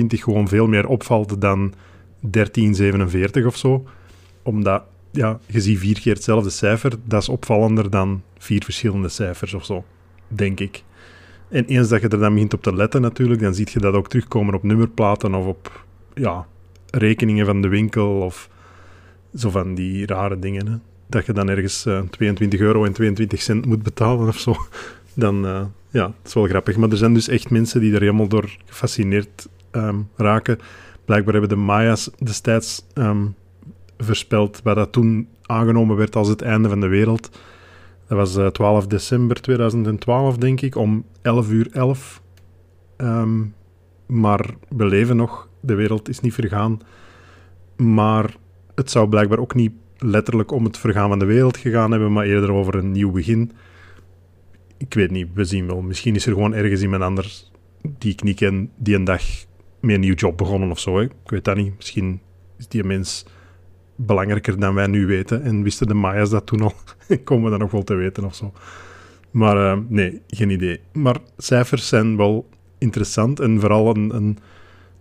gewoon 0.08 0.48
veel 0.48 0.66
meer 0.66 0.86
opvalt 0.86 1.40
dan 1.40 1.72
13-47 2.26 3.46
of 3.46 3.56
zo. 3.56 3.86
Omdat, 4.42 4.82
ja, 5.10 5.38
je 5.46 5.60
ziet 5.60 5.78
vier 5.78 6.00
keer 6.00 6.14
hetzelfde 6.14 6.50
cijfer. 6.50 6.92
Dat 7.04 7.22
is 7.22 7.28
opvallender 7.28 7.90
dan 7.90 8.22
vier 8.38 8.64
verschillende 8.64 9.08
cijfers 9.08 9.54
of 9.54 9.64
zo, 9.64 9.84
denk 10.28 10.60
ik. 10.60 10.82
En 11.48 11.64
eens 11.64 11.88
dat 11.88 12.00
je 12.00 12.08
er 12.08 12.18
dan 12.18 12.32
begint 12.32 12.54
op 12.54 12.62
te 12.62 12.74
letten 12.74 13.00
natuurlijk, 13.00 13.40
dan 13.40 13.54
zie 13.54 13.68
je 13.72 13.78
dat 13.78 13.94
ook 13.94 14.08
terugkomen 14.08 14.54
op 14.54 14.62
nummerplaten 14.62 15.34
of 15.34 15.46
op 15.46 15.84
ja, 16.14 16.46
rekeningen 16.90 17.46
van 17.46 17.62
de 17.62 17.68
winkel 17.68 18.20
of 18.20 18.48
zo 19.34 19.50
van 19.50 19.74
die 19.74 20.06
rare 20.06 20.38
dingen. 20.38 20.66
Hè. 20.66 20.76
Dat 21.06 21.26
je 21.26 21.32
dan 21.32 21.48
ergens 21.48 21.86
22 22.10 22.60
eh, 22.60 22.66
euro 22.66 22.84
en 22.84 22.92
22 22.92 23.42
cent 23.42 23.66
moet 23.66 23.82
betalen 23.82 24.28
of 24.28 24.38
zo. 24.38 24.56
Dan, 25.14 25.44
uh, 25.46 25.62
ja, 25.90 26.02
dat 26.02 26.14
is 26.24 26.34
wel 26.34 26.46
grappig. 26.46 26.76
Maar 26.76 26.90
er 26.90 26.96
zijn 26.96 27.14
dus 27.14 27.28
echt 27.28 27.50
mensen 27.50 27.80
die 27.80 27.94
er 27.94 28.00
helemaal 28.00 28.28
door 28.28 28.56
gefascineerd 28.66 29.48
um, 29.72 30.08
raken. 30.16 30.58
Blijkbaar 31.10 31.34
hebben 31.34 31.56
de 31.58 31.64
Maya's 31.64 32.10
destijds 32.18 32.86
um, 32.94 33.34
voorspeld 33.98 34.60
wat 34.62 34.76
dat 34.76 34.92
toen 34.92 35.28
aangenomen 35.42 35.96
werd 35.96 36.16
als 36.16 36.28
het 36.28 36.42
einde 36.42 36.68
van 36.68 36.80
de 36.80 36.86
wereld. 36.86 37.30
Dat 38.08 38.18
was 38.18 38.36
uh, 38.36 38.46
eh, 38.46 38.52
12 38.52 38.86
december 38.86 39.40
2012, 39.40 40.36
denk 40.36 40.60
ik, 40.60 40.76
om 40.76 41.04
11 41.22 41.50
uur 41.50 41.68
11. 41.72 42.22
Um, 42.96 43.54
maar 44.06 44.46
we 44.68 44.84
leven 44.84 45.16
nog 45.16 45.48
de 45.60 45.74
wereld 45.74 46.08
is 46.08 46.20
niet 46.20 46.34
vergaan. 46.34 46.80
Maar 47.76 48.36
het 48.74 48.90
zou 48.90 49.08
blijkbaar 49.08 49.38
ook 49.38 49.54
niet 49.54 49.72
letterlijk 49.98 50.50
om 50.50 50.64
het 50.64 50.78
vergaan 50.78 51.08
van 51.08 51.18
de 51.18 51.24
wereld 51.24 51.56
gegaan 51.56 51.90
hebben, 51.90 52.12
maar 52.12 52.26
eerder 52.26 52.52
over 52.52 52.74
een 52.74 52.92
nieuw 52.92 53.10
begin. 53.10 53.52
Ik 54.76 54.94
weet 54.94 55.10
niet, 55.10 55.28
we 55.34 55.44
zien 55.44 55.66
wel. 55.66 55.80
Misschien 55.80 56.14
is 56.14 56.26
er 56.26 56.32
gewoon 56.32 56.54
ergens 56.54 56.82
iemand 56.82 57.02
anders 57.02 57.50
die 57.82 58.12
ik 58.12 58.22
niet 58.22 58.36
ken, 58.36 58.70
die 58.76 58.94
een 58.94 59.04
dag 59.04 59.22
met 59.80 59.94
een 59.94 60.00
nieuw 60.00 60.14
job 60.14 60.36
begonnen 60.36 60.70
of 60.70 60.78
zo. 60.78 61.00
Ik 61.00 61.12
weet 61.24 61.44
dat 61.44 61.56
niet. 61.56 61.76
Misschien 61.76 62.20
is 62.58 62.68
die 62.68 62.84
mens 62.84 63.24
belangrijker 63.96 64.60
dan 64.60 64.74
wij 64.74 64.86
nu 64.86 65.06
weten. 65.06 65.42
En 65.42 65.62
wisten 65.62 65.86
de 65.86 65.94
Maya's 65.94 66.30
dat 66.30 66.46
toen 66.46 66.60
al? 66.60 66.72
Komen 67.24 67.44
we 67.44 67.50
dat 67.50 67.58
nog 67.58 67.70
wel 67.70 67.84
te 67.84 67.94
weten 67.94 68.24
of 68.24 68.34
zo? 68.34 68.52
Maar 69.30 69.56
uh, 69.56 69.82
nee, 69.88 70.20
geen 70.26 70.50
idee. 70.50 70.80
Maar 70.92 71.16
cijfers 71.36 71.88
zijn 71.88 72.16
wel 72.16 72.48
interessant 72.78 73.40
en 73.40 73.60
vooral 73.60 73.96
een, 73.96 74.14
een 74.14 74.38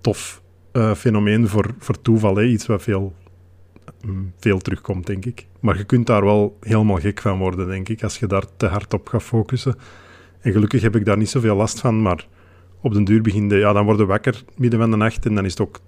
tof 0.02 0.42
uh, 0.74 0.94
fenomeen 0.94 1.48
voor, 1.48 1.74
voor 1.78 2.02
toeval. 2.02 2.36
Hè? 2.36 2.44
Iets 2.44 2.66
wat 2.66 2.82
veel, 2.82 3.14
mm, 4.06 4.34
veel 4.40 4.60
terugkomt, 4.60 5.06
denk 5.06 5.26
ik. 5.26 5.48
Maar 5.60 5.78
je 5.78 5.84
kunt 5.84 6.08
daar 6.08 6.24
wel 6.24 6.58
helemaal 6.62 7.00
gek 7.00 7.22
van 7.22 7.38
worden, 7.38 7.68
denk 7.68 7.90
ik, 7.90 8.04
als 8.04 8.20
je 8.20 8.28
daar 8.28 8.46
te 8.58 8.66
hard 8.66 8.94
op 8.94 9.08
gaat 9.08 9.24
focussen. 9.24 9.76
En 10.40 10.52
gelukkig 10.52 10.82
heb 10.82 10.96
ik 10.96 11.06
daar 11.06 11.18
niet 11.18 11.30
zoveel 11.30 11.56
last 11.56 11.80
van, 11.80 12.02
maar 12.02 12.28
op 12.82 12.94
den 12.94 13.04
duur 13.04 13.22
begin 13.22 13.50
ja, 13.50 13.74
dan 13.74 13.86
word 13.86 14.00
je 14.00 14.06
wakker 14.06 14.44
midden 14.58 14.80
van 14.80 14.92
de 14.92 14.98
nacht 14.98 15.26
en 15.26 15.36
dan 15.36 15.46
is 15.46 15.52
het 15.52 15.62
ook 15.62 15.80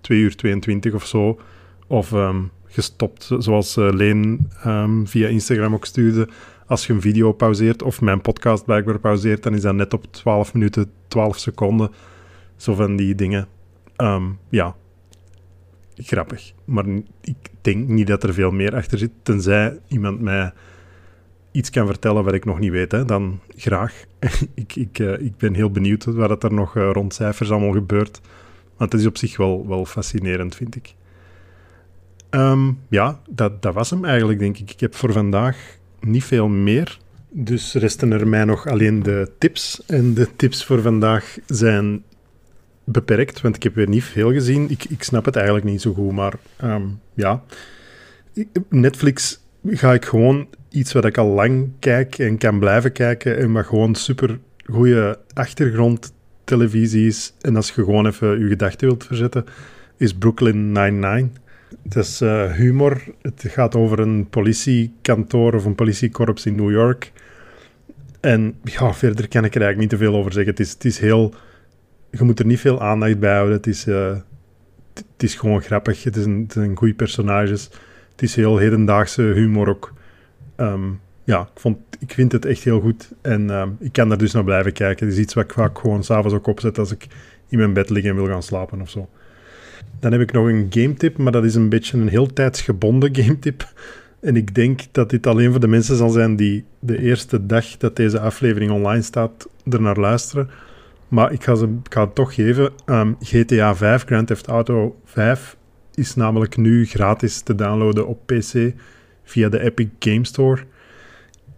2 0.00 0.18
uur 0.18 0.36
22 0.36 0.94
of 0.94 1.06
zo. 1.06 1.38
Of 1.86 2.12
um, 2.12 2.50
gestopt, 2.66 3.30
zoals 3.38 3.76
uh, 3.76 3.92
Leen 3.92 4.50
um, 4.66 5.06
via 5.06 5.28
Instagram 5.28 5.74
ook 5.74 5.84
stuurde. 5.84 6.28
Als 6.66 6.86
je 6.86 6.92
een 6.92 7.00
video 7.00 7.32
pauzeert 7.32 7.82
of 7.82 8.00
mijn 8.00 8.20
podcast 8.20 8.64
blijkbaar 8.64 8.98
pauzeert, 8.98 9.42
dan 9.42 9.54
is 9.54 9.62
dat 9.62 9.74
net 9.74 9.94
op 9.94 10.04
12 10.10 10.54
minuten, 10.54 10.90
12 11.08 11.38
seconden. 11.38 11.90
Zo 12.56 12.74
van 12.74 12.96
die 12.96 13.14
dingen. 13.14 13.48
Ehm, 13.96 14.24
ja, 14.48 14.76
grappig. 15.96 16.52
Maar 16.64 16.84
ik 17.20 17.36
denk 17.60 17.88
niet 17.88 18.06
dat 18.06 18.22
er 18.22 18.34
veel 18.34 18.50
meer 18.50 18.74
achter 18.74 18.98
zit. 18.98 19.10
Tenzij 19.22 19.78
iemand 19.88 20.20
mij 20.20 20.52
iets 21.56 21.70
kan 21.70 21.86
vertellen 21.86 22.24
wat 22.24 22.34
ik 22.34 22.44
nog 22.44 22.58
niet 22.58 22.70
weet, 22.70 22.92
hè, 22.92 23.04
dan 23.04 23.40
graag. 23.56 24.04
ik, 24.54 24.76
ik, 24.76 24.98
uh, 24.98 25.20
ik 25.20 25.36
ben 25.36 25.54
heel 25.54 25.70
benieuwd 25.70 26.04
wat 26.04 26.44
er 26.44 26.52
nog 26.52 26.76
uh, 26.76 26.90
rond 26.92 27.14
cijfers 27.14 27.50
allemaal 27.50 27.72
gebeurt. 27.72 28.20
Want 28.76 28.92
het 28.92 29.00
is 29.00 29.06
op 29.06 29.16
zich 29.16 29.36
wel, 29.36 29.68
wel 29.68 29.84
fascinerend, 29.84 30.54
vind 30.54 30.76
ik. 30.76 30.94
Um, 32.30 32.78
ja, 32.88 33.20
dat, 33.28 33.62
dat 33.62 33.74
was 33.74 33.90
hem 33.90 34.04
eigenlijk, 34.04 34.38
denk 34.38 34.58
ik. 34.58 34.70
Ik 34.70 34.80
heb 34.80 34.94
voor 34.94 35.12
vandaag 35.12 35.78
niet 36.00 36.24
veel 36.24 36.48
meer. 36.48 36.98
Dus 37.30 37.74
resten 37.74 38.12
er 38.12 38.28
mij 38.28 38.44
nog 38.44 38.66
alleen 38.66 39.02
de 39.02 39.30
tips. 39.38 39.82
En 39.86 40.14
de 40.14 40.28
tips 40.36 40.64
voor 40.64 40.82
vandaag 40.82 41.38
zijn 41.46 42.02
beperkt, 42.84 43.40
want 43.40 43.56
ik 43.56 43.62
heb 43.62 43.74
weer 43.74 43.88
niet 43.88 44.04
veel 44.04 44.32
gezien. 44.32 44.70
Ik, 44.70 44.84
ik 44.84 45.02
snap 45.02 45.24
het 45.24 45.36
eigenlijk 45.36 45.66
niet 45.66 45.80
zo 45.80 45.92
goed, 45.92 46.12
maar 46.12 46.34
um, 46.64 47.00
ja. 47.14 47.42
Netflix 48.68 49.40
ga 49.66 49.92
ik 49.92 50.04
gewoon 50.04 50.48
iets 50.68 50.92
wat 50.92 51.04
ik 51.04 51.18
al 51.18 51.28
lang 51.28 51.70
kijk 51.78 52.18
en 52.18 52.38
kan 52.38 52.58
blijven 52.58 52.92
kijken 52.92 53.38
en 53.38 53.52
wat 53.52 53.66
gewoon 53.66 53.94
super 53.94 54.38
goede 54.64 55.18
achtergrondtelevisie 55.32 57.06
is. 57.06 57.34
En 57.40 57.56
als 57.56 57.68
je 57.68 57.84
gewoon 57.84 58.06
even 58.06 58.38
je 58.38 58.48
gedachten 58.48 58.86
wilt 58.86 59.06
verzetten, 59.06 59.44
is 59.96 60.14
Brooklyn 60.14 60.72
Nine-Nine. 60.72 61.28
Het 61.82 61.96
is 61.96 62.22
uh, 62.22 62.52
humor. 62.52 63.02
Het 63.22 63.44
gaat 63.48 63.76
over 63.76 63.98
een 63.98 64.28
politiekantoor 64.28 65.54
of 65.54 65.64
een 65.64 65.74
politiekorps 65.74 66.46
in 66.46 66.54
New 66.54 66.70
York. 66.70 67.12
En 68.20 68.54
ja, 68.62 68.94
verder 68.94 69.28
kan 69.28 69.44
ik 69.44 69.54
er 69.54 69.60
eigenlijk 69.60 69.78
niet 69.78 70.00
te 70.00 70.06
veel 70.06 70.14
over 70.14 70.32
zeggen. 70.32 70.50
Het 70.50 70.60
is, 70.60 70.70
het 70.70 70.84
is 70.84 70.98
heel 70.98 71.34
je 72.10 72.24
moet 72.24 72.38
er 72.38 72.46
niet 72.46 72.60
veel 72.60 72.80
aandacht 72.80 73.18
bij 73.18 73.34
houden. 73.34 73.56
Het 73.56 73.66
is, 73.66 73.86
uh, 73.86 74.16
het 74.94 75.22
is 75.22 75.34
gewoon 75.34 75.62
grappig. 75.62 76.04
Het 76.04 76.16
is 76.16 76.24
een, 76.24 76.50
het 76.54 76.78
goede 76.78 76.94
personages. 76.94 77.70
Het 78.16 78.24
is 78.24 78.36
heel 78.36 78.56
hedendaagse 78.56 79.22
humor 79.22 79.68
ook. 79.68 79.92
Ehm, 80.56 80.90
ja, 81.24 81.40
ik, 81.40 81.60
vond, 81.60 81.78
ik 81.98 82.12
vind 82.12 82.32
het 82.32 82.44
echt 82.44 82.62
heel 82.62 82.80
goed. 82.80 83.12
En 83.20 83.50
ehm, 83.50 83.68
ik 83.78 83.92
kan 83.92 84.10
er 84.10 84.18
dus 84.18 84.32
naar 84.32 84.44
blijven 84.44 84.72
kijken. 84.72 85.06
Het 85.06 85.14
is 85.14 85.22
iets 85.22 85.34
wat 85.34 85.44
ik 85.44 85.52
vaak 85.52 85.78
gewoon 85.78 86.04
s'avonds 86.04 86.34
ook 86.34 86.46
opzet 86.46 86.78
als 86.78 86.90
ik 86.90 87.06
in 87.48 87.58
mijn 87.58 87.72
bed 87.72 87.90
lig 87.90 88.04
en 88.04 88.14
wil 88.14 88.26
gaan 88.26 88.42
slapen 88.42 88.80
of 88.80 88.90
zo. 88.90 89.08
Dan 90.00 90.12
heb 90.12 90.20
ik 90.20 90.32
nog 90.32 90.46
een 90.46 90.66
game 90.70 90.94
tip, 90.94 91.18
maar 91.18 91.32
dat 91.32 91.44
is 91.44 91.54
een 91.54 91.68
beetje 91.68 91.98
een 91.98 92.08
heel 92.08 92.26
tijdsgebonden 92.26 93.16
game 93.20 93.38
tip. 93.38 93.72
En 94.20 94.36
ik 94.36 94.54
denk 94.54 94.80
dat 94.92 95.10
dit 95.10 95.26
alleen 95.26 95.50
voor 95.50 95.60
de 95.60 95.68
mensen 95.68 95.96
zal 95.96 96.08
zijn 96.08 96.36
die 96.36 96.64
de 96.78 96.98
eerste 96.98 97.46
dag 97.46 97.76
dat 97.76 97.96
deze 97.96 98.20
aflevering 98.20 98.70
online 98.70 99.02
staat, 99.02 99.48
er 99.70 99.80
naar 99.80 99.96
luisteren. 99.98 100.50
Maar 101.08 101.32
ik 101.32 101.44
ga, 101.44 101.54
ze, 101.54 101.78
ik 101.84 101.92
het 101.92 102.14
toch 102.14 102.34
geven. 102.34 102.72
Ehm, 102.84 103.12
GTA 103.20 103.74
5, 103.74 104.04
Grand 104.04 104.26
Theft 104.26 104.46
Auto 104.46 104.96
5, 105.04 105.56
is 105.96 106.14
namelijk 106.14 106.56
nu 106.56 106.86
gratis 106.86 107.40
te 107.40 107.54
downloaden 107.54 108.06
op 108.06 108.26
PC 108.26 108.72
via 109.24 109.48
de 109.48 109.60
Epic 109.60 109.88
Game 109.98 110.24
Store. 110.24 110.62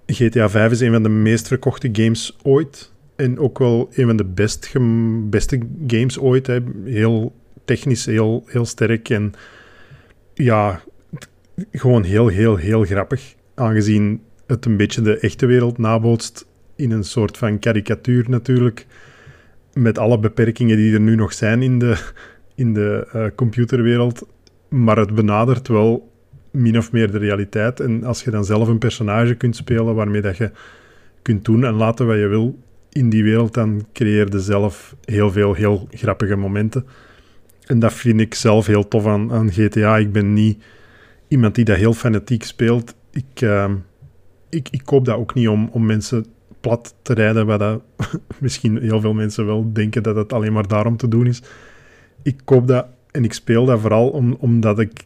GTA 0.07 0.49
5 0.49 0.71
is 0.71 0.81
een 0.81 0.93
van 0.93 1.03
de 1.03 1.09
meest 1.09 1.47
verkochte 1.47 1.89
games 1.93 2.37
ooit. 2.43 2.93
En 3.17 3.39
ook 3.39 3.59
wel 3.59 3.89
een 3.95 4.07
van 4.07 4.17
de 4.17 4.25
best 4.25 4.73
beste 5.31 5.61
games 5.87 6.19
ooit. 6.19 6.47
Hè. 6.47 6.59
Heel 6.85 7.35
technisch, 7.65 8.07
heel, 8.07 8.45
heel 8.47 8.65
sterk. 8.65 9.09
En 9.09 9.33
ja, 10.35 10.83
gewoon 11.73 12.03
heel, 12.03 12.27
heel, 12.29 12.57
heel 12.57 12.85
grappig. 12.85 13.35
Aangezien 13.55 14.21
het 14.47 14.65
een 14.65 14.77
beetje 14.77 15.03
de 15.03 15.19
echte 15.19 15.47
wereld 15.47 15.79
nabootst 15.79 16.47
in 16.77 16.91
een 16.91 17.05
soort 17.05 17.37
van 17.37 17.59
karikatuur 17.59 18.25
natuurlijk. 18.29 18.87
Met 19.73 19.99
alle 19.99 20.19
beperkingen 20.19 20.77
die 20.77 20.95
er 20.95 21.01
nu 21.01 21.15
nog 21.15 21.33
zijn 21.33 21.63
in 21.63 21.79
de, 21.79 21.99
in 22.59 22.75
de 22.75 23.09
uh, 23.15 23.25
computerwereld. 23.35 24.27
Maar 24.69 24.97
het 24.97 25.15
benadert 25.15 25.69
wel 25.69 26.13
min 26.51 26.79
of 26.79 26.93
meer 26.93 27.11
de 27.11 27.19
realiteit. 27.19 27.81
En 27.81 28.05
als 28.05 28.25
je 28.25 28.31
dan 28.31 28.45
zelf 28.45 28.69
een 28.69 28.79
personage 28.79 29.35
kunt 29.35 29.57
spelen 29.57 29.95
waarmee 29.95 30.21
dat 30.21 30.37
je 30.37 30.51
kunt 31.23 31.45
doen 31.45 31.65
en 31.65 31.75
laten 31.75 32.07
wat 32.07 32.17
je 32.17 32.27
wil 32.27 32.59
in 32.93 33.11
die 33.11 33.23
wereld, 33.23 33.55
dan 33.55 33.87
creëer 33.93 34.33
je 34.33 34.41
zelf 34.41 34.97
heel 35.05 35.31
veel 35.31 35.55
heel 35.55 35.89
grappige 35.91 36.37
momenten. 36.37 36.87
En 37.67 37.79
dat 37.79 37.93
vind 37.93 38.21
ik 38.21 38.35
zelf 38.35 38.67
heel 38.67 38.89
tof 38.89 39.07
aan, 39.07 39.51
GTA. 39.53 39.97
Ik 39.97 40.13
ben 40.13 40.33
niet 40.33 40.63
iemand 41.29 41.55
die 41.55 41.65
dat 41.65 41.77
heel 41.77 41.93
fanatiek 41.93 42.45
speelt. 42.45 42.95
Ik, 43.11 43.41
uh, 43.41 43.71
ik, 44.49 44.69
ik 44.71 44.83
koop 44.85 45.05
dat 45.05 45.17
ook 45.17 45.35
niet 45.35 45.49
om, 45.49 45.69
om 45.73 45.87
mensen 45.87 46.27
plat 46.61 46.95
te 47.03 47.15
rijden, 47.15 47.47
wat 47.47 47.59
dat 47.59 47.83
misschien 48.41 48.79
heel 48.81 49.01
veel 49.01 49.15
mensen 49.15 49.47
wel 49.47 49.73
denken 49.73 50.03
dat 50.03 50.17
het 50.17 50.33
alleen 50.33 50.53
maar 50.53 50.69
daarom 50.69 50.97
te 50.97 51.09
doen 51.09 51.27
is. 51.27 51.43
Ik 52.23 52.41
koop 52.45 52.69
dat 52.69 52.87
en 53.11 53.25
ik 53.25 53.33
speel 53.33 53.65
dat 53.65 53.81
vooral 53.81 54.09
om, 54.09 54.37
omdat 54.41 54.79
ik... 54.79 55.05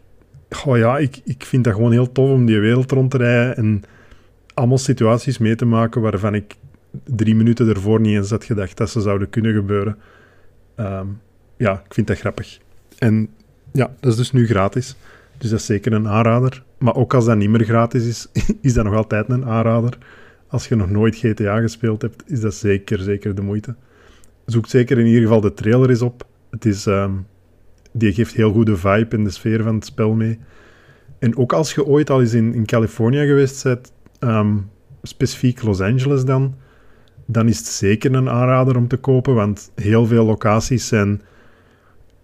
Oh 0.67 0.77
ja, 0.77 0.99
ik, 0.99 1.21
ik 1.25 1.45
vind 1.45 1.65
dat 1.65 1.75
gewoon 1.75 1.93
heel 1.93 2.13
tof 2.13 2.31
om 2.31 2.47
die 2.47 2.61
wereld 2.61 2.91
rond 2.91 3.11
te 3.11 3.17
rijden 3.17 3.57
en 3.57 3.83
allemaal 4.55 4.79
situaties 4.79 5.39
mee 5.39 5.57
te 5.57 5.65
maken 5.65 6.01
waarvan 6.01 6.35
ik 6.35 6.55
drie 7.05 7.35
minuten 7.35 7.69
ervoor 7.69 8.01
niet 8.01 8.17
eens 8.17 8.31
had 8.31 8.45
gedacht 8.45 8.77
dat 8.77 8.91
ze 8.91 9.01
zouden 9.01 9.31
kunnen 9.31 9.55
gebeuren. 9.55 9.99
Ehm, 10.75 11.07
ja, 11.57 11.83
ik 11.87 11.95
vind 11.95 12.07
dat 12.07 12.19
grappig. 12.19 12.59
En 12.99 13.29
ja, 13.73 13.91
dat 14.01 14.13
is 14.13 14.19
dus 14.19 14.33
nu 14.33 14.47
gratis. 14.47 14.97
Dus 15.39 15.51
dat 15.51 15.59
is 15.59 15.67
zeker 15.67 15.93
een 15.93 16.09
aanrader. 16.09 16.63
Maar 16.79 16.95
ook 16.95 17.15
als 17.15 17.25
dat 17.25 17.37
niet 17.37 17.51
meer 17.51 17.65
gratis 17.65 18.07
is, 18.07 18.29
is 18.61 18.75
dat 18.75 18.85
nog 18.85 18.95
altijd 18.95 19.29
een 19.29 19.45
aanrader. 19.45 19.99
Als 20.47 20.69
je 20.69 20.75
nog 20.75 20.91
nooit 20.91 21.17
GTA 21.17 21.61
gespeeld 21.61 22.03
hebt, 22.03 22.23
is 22.27 22.41
dat 22.41 22.55
zeker, 22.55 22.99
zeker 22.99 23.35
de 23.35 23.43
moeite. 23.43 23.75
Zoek 24.47 24.67
zeker 24.67 24.99
in 24.99 25.07
ieder 25.07 25.23
geval 25.23 25.41
de 25.41 25.55
trailer 25.55 25.91
eens 25.91 26.03
op. 26.03 26.27
Het 26.53 26.65
is, 26.65 26.87
ehm, 26.87 27.13
die 27.93 28.13
geeft 28.13 28.35
heel 28.35 28.53
goede 28.53 28.77
vibe 28.77 29.17
in 29.17 29.25
de 29.25 29.31
sfeer 29.31 29.63
van 29.63 29.75
het 29.75 29.85
spel 29.85 30.13
mee. 30.13 30.39
En 31.19 31.37
ook 31.37 31.53
als 31.53 31.75
je 31.75 31.87
ooit 31.87 32.11
al 32.11 32.21
eens 32.21 32.35
in, 32.35 32.55
in 32.55 32.67
Californië 32.67 33.27
geweest 33.27 33.63
bent, 33.63 33.93
ehm, 34.19 34.57
specifiek 35.03 35.63
Los 35.63 35.81
Angeles 35.81 36.25
dan, 36.25 36.55
dan 37.27 37.49
is 37.49 37.59
het 37.59 37.67
zeker 37.67 38.15
een 38.15 38.29
aanrader 38.29 38.77
om 38.77 38.89
te 38.89 38.97
kopen, 38.97 39.35
want 39.35 39.73
heel 39.75 40.07
veel 40.07 40.25
locaties 40.25 40.87
zijn 40.87 41.23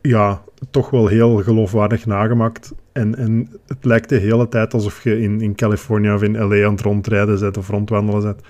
ja, 0.00 0.42
toch 0.70 0.90
wel 0.90 1.06
heel 1.06 1.42
geloofwaardig 1.42 2.06
nagemaakt. 2.06 2.74
En, 2.92 3.16
en 3.16 3.48
het 3.66 3.84
lijkt 3.84 4.08
de 4.08 4.16
hele 4.16 4.48
tijd 4.48 4.74
alsof 4.74 5.02
je 5.02 5.20
in, 5.20 5.40
in 5.40 5.54
Californië 5.54 6.12
of 6.12 6.22
in 6.22 6.38
LA 6.38 6.64
aan 6.64 6.72
het 6.72 6.80
rondrijden 6.80 7.40
bent 7.40 7.56
of 7.56 7.68
rondwandelen 7.68 8.22
bent. 8.22 8.40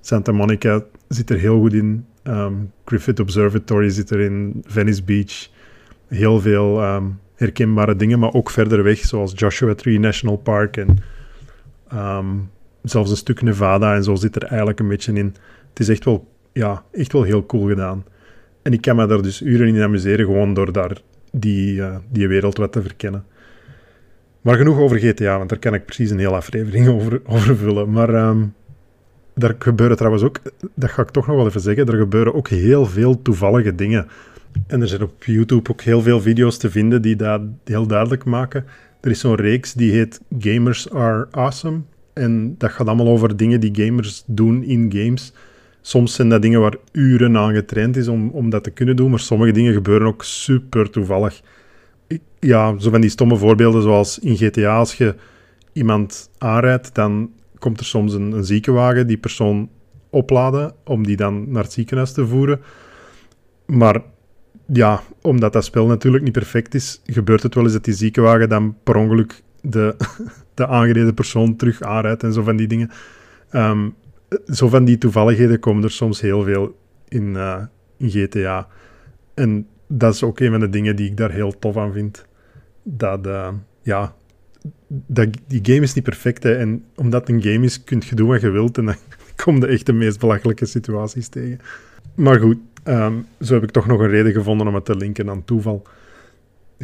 Santa 0.00 0.32
Monica 0.32 0.82
zit 1.08 1.30
er 1.30 1.38
heel 1.38 1.60
goed 1.60 1.72
in. 1.72 2.06
Um, 2.28 2.72
Griffith 2.84 3.20
Observatory 3.20 3.88
zit 3.88 4.10
er 4.10 4.20
in. 4.20 4.62
Venice 4.66 5.02
Beach. 5.02 5.48
Heel 6.08 6.40
veel 6.40 6.80
ehm, 6.82 7.04
herkenbare 7.34 7.96
dingen, 7.96 8.18
maar 8.18 8.32
ook 8.32 8.50
verder 8.50 8.82
weg, 8.82 8.98
zoals 8.98 9.32
Joshua 9.34 9.74
Tree 9.74 9.98
National 9.98 10.36
Park 10.36 10.76
en 10.76 10.98
ehm, 11.88 12.26
zelfs 12.82 13.10
een 13.10 13.16
stuk 13.16 13.42
Nevada 13.42 13.94
en 13.94 14.04
zo 14.04 14.14
zit 14.14 14.36
er 14.36 14.44
eigenlijk 14.44 14.80
een 14.80 14.88
beetje 14.88 15.12
in. 15.12 15.34
Het 15.68 15.80
is 15.80 15.88
echt 15.88 16.04
wel, 16.04 16.28
ja, 16.52 16.84
echt 16.92 17.12
wel 17.12 17.22
heel 17.22 17.46
cool 17.46 17.66
gedaan. 17.66 18.04
En 18.62 18.72
ik 18.72 18.80
kan 18.80 18.96
me 18.96 19.06
daar 19.06 19.22
dus 19.22 19.42
uren 19.42 19.68
in 19.68 19.82
amuseren, 19.82 20.24
gewoon 20.24 20.54
door 20.54 20.72
daar 20.72 21.00
die, 21.32 21.74
uh, 21.74 21.96
die 22.10 22.28
wereld 22.28 22.56
wat 22.56 22.72
te 22.72 22.82
verkennen. 22.82 23.24
Maar 24.40 24.56
genoeg 24.56 24.78
over 24.78 24.98
GTA, 24.98 25.36
want 25.36 25.48
daar 25.48 25.58
kan 25.58 25.74
ik 25.74 25.84
precies 25.84 26.10
een 26.10 26.18
hele 26.18 26.36
aflevering 26.36 26.88
over, 26.96 27.20
over 27.26 27.56
vullen. 27.56 27.90
Maar 27.90 28.14
daar 29.38 29.54
gebeuren 29.58 29.96
trouwens 29.96 30.24
ook, 30.24 30.40
dat 30.74 30.90
ga 30.90 31.02
ik 31.02 31.10
toch 31.10 31.26
nog 31.26 31.36
wel 31.36 31.46
even 31.46 31.60
zeggen, 31.60 31.86
er 31.86 31.98
gebeuren 31.98 32.34
ook 32.34 32.48
heel 32.48 32.86
veel 32.86 33.22
toevallige 33.22 33.74
dingen. 33.74 34.06
En 34.66 34.80
er 34.80 34.88
zijn 34.88 35.02
op 35.02 35.24
YouTube 35.24 35.70
ook 35.70 35.80
heel 35.80 36.02
veel 36.02 36.20
video's 36.20 36.56
te 36.56 36.70
vinden 36.70 37.02
die 37.02 37.16
dat 37.16 37.40
heel 37.64 37.86
duidelijk 37.86 38.24
maken. 38.24 38.64
Er 39.00 39.10
is 39.10 39.20
zo'n 39.20 39.34
reeks 39.34 39.72
die 39.72 39.92
heet 39.92 40.20
Gamers 40.38 40.90
Are 40.90 41.28
Awesome. 41.30 41.80
En 42.12 42.54
dat 42.58 42.70
gaat 42.70 42.86
allemaal 42.86 43.08
over 43.08 43.36
dingen 43.36 43.60
die 43.60 43.84
gamers 43.84 44.22
doen 44.26 44.62
in 44.62 44.92
games. 44.94 45.32
Soms 45.80 46.14
zijn 46.14 46.28
dat 46.28 46.42
dingen 46.42 46.60
waar 46.60 46.76
uren 46.92 47.36
aan 47.36 47.54
getraind 47.54 47.96
is 47.96 48.08
om, 48.08 48.30
om 48.30 48.50
dat 48.50 48.64
te 48.64 48.70
kunnen 48.70 48.96
doen, 48.96 49.10
maar 49.10 49.20
sommige 49.20 49.52
dingen 49.52 49.72
gebeuren 49.72 50.06
ook 50.06 50.24
super 50.24 50.90
toevallig. 50.90 51.40
Ja, 52.38 52.78
zo 52.78 52.90
van 52.90 53.00
die 53.00 53.10
stomme 53.10 53.36
voorbeelden 53.36 53.82
zoals 53.82 54.18
in 54.18 54.36
GTA, 54.36 54.76
als 54.76 54.94
je 54.94 55.14
iemand 55.72 56.30
aanrijdt, 56.38 56.94
dan 56.94 57.30
komt 57.58 57.80
er 57.80 57.86
soms 57.86 58.12
een, 58.12 58.32
een 58.32 58.44
ziekenwagen 58.44 59.06
die 59.06 59.18
persoon 59.18 59.68
opladen 60.10 60.74
om 60.84 61.06
die 61.06 61.16
dan 61.16 61.50
naar 61.50 61.62
het 61.62 61.72
ziekenhuis 61.72 62.12
te 62.12 62.26
voeren. 62.26 62.60
Maar 63.66 64.02
ja, 64.66 65.02
omdat 65.22 65.52
dat 65.52 65.64
spel 65.64 65.86
natuurlijk 65.86 66.24
niet 66.24 66.32
perfect 66.32 66.74
is, 66.74 67.00
gebeurt 67.04 67.42
het 67.42 67.54
wel 67.54 67.64
eens 67.64 67.72
dat 67.72 67.84
die 67.84 67.94
ziekenwagen 67.94 68.48
dan 68.48 68.76
per 68.82 68.96
ongeluk 68.96 69.42
de, 69.60 69.96
de 70.54 70.66
aangereden 70.66 71.14
persoon 71.14 71.56
terug 71.56 71.82
aanrijdt 71.82 72.22
en 72.22 72.32
zo 72.32 72.42
van 72.42 72.56
die 72.56 72.66
dingen. 72.66 72.90
Um, 73.52 73.94
zo 74.46 74.68
van 74.68 74.84
die 74.84 74.98
toevalligheden 74.98 75.60
komen 75.60 75.84
er 75.84 75.90
soms 75.90 76.20
heel 76.20 76.42
veel 76.42 76.78
in, 77.08 77.34
uh, 77.34 77.62
in 77.96 78.10
GTA. 78.10 78.68
En 79.34 79.66
dat 79.86 80.14
is 80.14 80.22
ook 80.22 80.40
een 80.40 80.50
van 80.50 80.60
de 80.60 80.70
dingen 80.70 80.96
die 80.96 81.10
ik 81.10 81.16
daar 81.16 81.30
heel 81.30 81.58
tof 81.58 81.76
aan 81.76 81.92
vind. 81.92 82.26
Dat, 82.82 83.26
uh, 83.26 83.48
ja, 83.82 84.14
dat, 84.86 85.28
die 85.46 85.60
game 85.62 85.80
is 85.80 85.94
niet 85.94 86.04
perfect. 86.04 86.42
Hè. 86.42 86.54
En 86.54 86.84
omdat 86.94 87.20
het 87.20 87.30
een 87.30 87.42
game 87.42 87.64
is, 87.64 87.84
kun 87.84 88.02
je 88.08 88.14
doen 88.14 88.28
wat 88.28 88.40
je 88.40 88.50
wilt. 88.50 88.78
En 88.78 88.84
dan 88.84 88.94
kom 89.44 89.56
je 89.56 89.66
echt 89.66 89.86
de 89.86 89.92
meest 89.92 90.18
belachelijke 90.18 90.66
situaties 90.66 91.28
tegen. 91.28 91.60
Maar 92.14 92.40
goed, 92.40 92.58
um, 92.84 93.26
zo 93.40 93.54
heb 93.54 93.62
ik 93.62 93.70
toch 93.70 93.86
nog 93.86 94.00
een 94.00 94.08
reden 94.08 94.32
gevonden 94.32 94.66
om 94.66 94.74
het 94.74 94.84
te 94.84 94.96
linken 94.96 95.30
aan 95.30 95.44
toeval. 95.44 95.86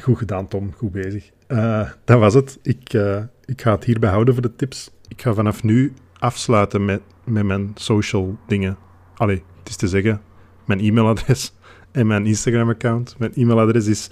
Goed 0.01 0.19
gedaan, 0.19 0.49
Tom. 0.49 0.73
Goed 0.77 0.93
bezig. 0.93 1.31
Uh, 1.49 1.91
dat 2.05 2.19
was 2.19 2.35
het. 2.35 2.59
Ik, 2.63 2.93
uh, 2.93 3.23
ik 3.45 3.63
ga 3.63 3.75
het 3.75 3.85
hierbij 3.85 4.11
houden 4.11 4.35
voor 4.35 4.43
de 4.43 4.57
tips. 4.57 4.91
Ik 5.09 5.23
ga 5.23 5.35
vanaf 5.35 5.63
nu 5.63 5.93
afsluiten 6.19 6.85
met, 6.85 7.01
met 7.25 7.45
mijn 7.45 7.71
social 7.75 8.39
dingen. 8.47 8.77
Allee, 9.15 9.43
het 9.59 9.69
is 9.69 9.77
te 9.77 9.89
zeggen, 9.89 10.21
mijn 10.65 10.81
e-mailadres 10.81 11.55
en 11.93 12.07
mijn 12.07 12.27
Instagram-account. 12.27 13.15
Mijn 13.19 13.33
e-mailadres 13.35 13.87
is 13.87 14.09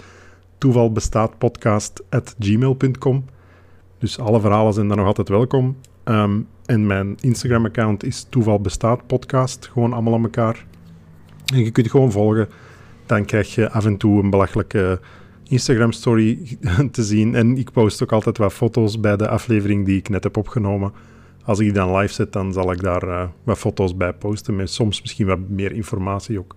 toevalbestaatpodcast.gmail.com. 0.59 3.25
Dus 4.03 4.19
alle 4.19 4.41
verhalen 4.41 4.73
zijn 4.73 4.89
daar 4.89 4.97
nog 4.97 5.07
altijd 5.07 5.29
welkom. 5.29 5.77
Um, 6.05 6.49
en 6.65 6.87
mijn 6.87 7.17
Instagram-account 7.21 8.05
is 8.05 8.27
toevalbestaatpodcast. 8.29 9.69
Gewoon 9.73 9.93
allemaal 9.93 10.15
aan 10.15 10.23
elkaar. 10.23 10.67
En 11.55 11.65
je 11.65 11.71
kunt 11.71 11.91
gewoon 11.91 12.13
volgen. 12.13 12.49
Dan 13.07 13.25
krijg 13.25 13.55
je 13.55 13.71
af 13.71 13.85
en 13.85 13.97
toe 13.97 14.23
een 14.23 14.31
belachelijke 14.31 15.01
Instagram-story 15.49 16.59
te 16.91 17.03
zien. 17.03 17.35
En 17.35 17.57
ik 17.59 17.73
post 17.73 18.03
ook 18.03 18.13
altijd 18.13 18.39
wat 18.39 18.53
foto's 18.53 19.01
bij 19.01 19.17
de 19.17 19.29
aflevering 19.29 19.87
die 19.87 19.99
ik 19.99 20.09
net 20.09 20.25
heb 20.25 20.37
opgenomen 20.37 20.93
als 21.45 21.59
ik 21.59 21.65
die 21.65 21.75
dan 21.75 21.97
live 21.97 22.13
zet, 22.13 22.33
dan 22.33 22.53
zal 22.53 22.73
ik 22.73 22.83
daar 22.83 23.05
uh, 23.05 23.29
wat 23.43 23.59
foto's 23.59 23.97
bij 23.97 24.13
posten. 24.13 24.57
Met 24.57 24.71
soms 24.71 25.01
misschien 25.01 25.27
wat 25.27 25.39
meer 25.49 25.73
informatie 25.73 26.39
ook. 26.39 26.57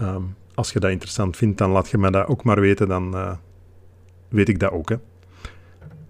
Um, 0.00 0.34
als 0.54 0.72
je 0.72 0.80
dat 0.80 0.90
interessant 0.90 1.36
vindt, 1.36 1.58
dan 1.58 1.70
laat 1.70 1.90
je 1.90 1.98
me 1.98 2.10
dat 2.10 2.26
ook 2.26 2.44
maar 2.44 2.60
weten. 2.60 2.88
Dan 2.88 3.14
uh, 3.14 3.32
weet 4.28 4.48
ik 4.48 4.58
dat 4.58 4.70
ook. 4.70 4.88
Hè. 4.88 4.96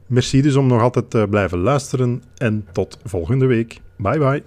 Merci 0.09 0.43
dus 0.43 0.57
om 0.57 0.67
nog 0.67 0.83
altijd 0.83 1.11
te 1.11 1.27
blijven 1.31 1.59
luisteren. 1.59 2.23
En 2.37 2.67
tot 2.73 2.99
volgende 3.05 3.47
week. 3.47 3.81
Bye 3.97 4.19
bye. 4.19 4.43